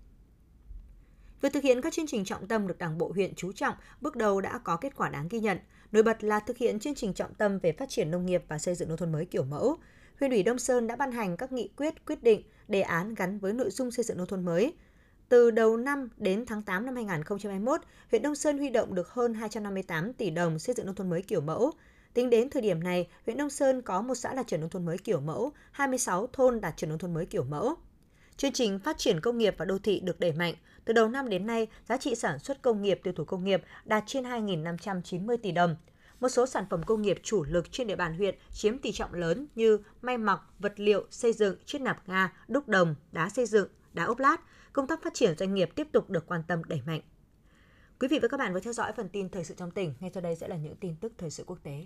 Việc 1.44 1.54
thực 1.54 1.64
hiện 1.64 1.82
các 1.82 1.94
chương 1.94 2.08
trình 2.08 2.26
trọng 2.26 2.48
tâm 2.48 2.68
được 2.68 2.78
Đảng 2.78 2.98
bộ 2.98 3.12
huyện 3.14 3.36
chú 3.36 3.52
trọng 3.52 3.76
bước 4.02 4.16
đầu 4.16 4.42
đã 4.42 4.58
có 4.58 4.78
kết 4.78 4.96
quả 4.96 5.10
đáng 5.10 5.28
ghi 5.28 5.40
nhận. 5.40 5.58
Nổi 5.92 6.04
bật 6.04 6.24
là 6.24 6.40
thực 6.40 6.58
hiện 6.58 6.80
chương 6.80 6.96
trình 6.96 7.14
trọng 7.14 7.34
tâm 7.34 7.60
về 7.60 7.72
phát 7.72 7.90
triển 7.90 8.12
nông 8.12 8.26
nghiệp 8.26 8.44
và 8.48 8.60
xây 8.60 8.76
dựng 8.76 8.90
nông 8.90 8.98
thôn 8.98 9.12
mới 9.12 9.26
kiểu 9.26 9.44
mẫu. 9.44 9.78
Huyện 10.20 10.32
ủy 10.32 10.44
Đông 10.44 10.60
Sơn 10.60 10.88
đã 10.88 10.96
ban 10.96 11.12
hành 11.12 11.38
các 11.38 11.52
nghị 11.52 11.68
quyết, 11.78 12.06
quyết 12.06 12.24
định, 12.24 12.42
đề 12.68 12.82
án 12.82 13.14
gắn 13.14 13.40
với 13.40 13.54
nội 13.54 13.70
dung 13.70 13.92
xây 13.92 14.06
dựng 14.06 14.18
nông 14.18 14.28
thôn 14.28 14.46
mới. 14.46 14.74
Từ 15.30 15.52
đầu 15.52 15.78
năm 15.78 16.10
đến 16.18 16.46
tháng 16.46 16.62
8 16.62 16.86
năm 16.86 16.96
2021, 16.96 17.82
huyện 18.12 18.22
Đông 18.22 18.36
Sơn 18.36 18.58
huy 18.58 18.70
động 18.70 18.96
được 18.96 19.10
hơn 19.10 19.34
258 19.34 20.14
tỷ 20.14 20.30
đồng 20.30 20.60
xây 20.60 20.76
dựng 20.76 20.86
nông 20.86 20.96
thôn 20.96 21.10
mới 21.10 21.22
kiểu 21.22 21.42
mẫu. 21.42 21.72
Tính 22.14 22.30
đến 22.30 22.50
thời 22.50 22.62
điểm 22.62 22.84
này, 22.84 23.08
huyện 23.26 23.38
Đông 23.38 23.50
Sơn 23.50 23.82
có 23.82 24.02
một 24.02 24.16
xã 24.16 24.34
đạt 24.34 24.48
chuẩn 24.48 24.62
nông 24.62 24.70
thôn 24.70 24.86
mới 24.86 24.98
kiểu 24.98 25.20
mẫu, 25.20 25.52
26 25.72 26.28
thôn 26.28 26.62
đạt 26.62 26.78
chuẩn 26.78 26.90
nông 26.90 27.00
thôn 27.00 27.14
mới 27.14 27.26
kiểu 27.26 27.44
mẫu. 27.44 27.76
Chương 28.38 28.52
trình 28.52 28.80
phát 28.80 28.98
triển 28.98 29.20
công 29.22 29.38
nghiệp 29.38 29.56
và 29.58 29.66
đô 29.66 29.78
thị 29.78 30.00
được 30.00 30.20
đẩy 30.20 30.32
mạnh. 30.32 30.56
Từ 30.86 30.94
đầu 30.94 31.08
năm 31.08 31.30
đến 31.30 31.48
nay, 31.48 31.68
giá 31.90 31.98
trị 31.98 32.16
sản 32.16 32.40
xuất 32.40 32.62
công 32.62 32.82
nghiệp 32.82 33.00
tiêu 33.04 33.14
thụ 33.14 33.24
công 33.24 33.44
nghiệp 33.44 33.62
đạt 33.86 34.04
trên 34.08 34.24
2.590 34.24 35.38
tỷ 35.38 35.52
đồng. 35.52 35.76
Một 36.20 36.30
số 36.30 36.46
sản 36.46 36.66
phẩm 36.70 36.84
công 36.84 37.02
nghiệp 37.02 37.18
chủ 37.24 37.44
lực 37.44 37.72
trên 37.72 37.88
địa 37.88 37.96
bàn 37.96 38.18
huyện 38.18 38.36
chiếm 38.52 38.78
tỷ 38.78 38.92
trọng 38.92 39.14
lớn 39.14 39.48
như 39.56 39.80
may 40.02 40.18
mặc, 40.18 40.42
vật 40.60 40.74
liệu, 40.76 41.06
xây 41.12 41.34
dựng, 41.34 41.56
chiết 41.66 41.82
nạp 41.82 42.08
ga, 42.08 42.30
đúc 42.48 42.68
đồng, 42.68 42.96
đá 43.12 43.30
xây 43.30 43.46
dựng, 43.46 43.68
đá 43.94 44.04
ốp 44.04 44.20
lát. 44.20 44.38
Công 44.74 44.88
tác 44.88 45.04
phát 45.04 45.14
triển 45.14 45.36
doanh 45.38 45.54
nghiệp 45.54 45.70
tiếp 45.76 45.88
tục 45.92 46.10
được 46.10 46.28
quan 46.28 46.44
tâm 46.48 46.64
đẩy 46.64 46.82
mạnh. 46.86 47.02
Quý 48.00 48.08
vị 48.08 48.20
và 48.22 48.28
các 48.28 48.38
bạn 48.38 48.54
vừa 48.54 48.60
theo 48.60 48.74
dõi 48.74 48.92
phần 48.96 49.10
tin 49.10 49.30
thời 49.30 49.44
sự 49.44 49.56
trong 49.58 49.72
tỉnh. 49.72 49.94
Ngay 50.00 50.12
sau 50.14 50.22
đây 50.22 50.36
sẽ 50.36 50.48
là 50.48 50.56
những 50.56 50.76
tin 50.76 50.96
tức 50.96 51.14
thời 51.18 51.32
sự 51.32 51.44
quốc 51.48 51.58
tế. 51.64 51.86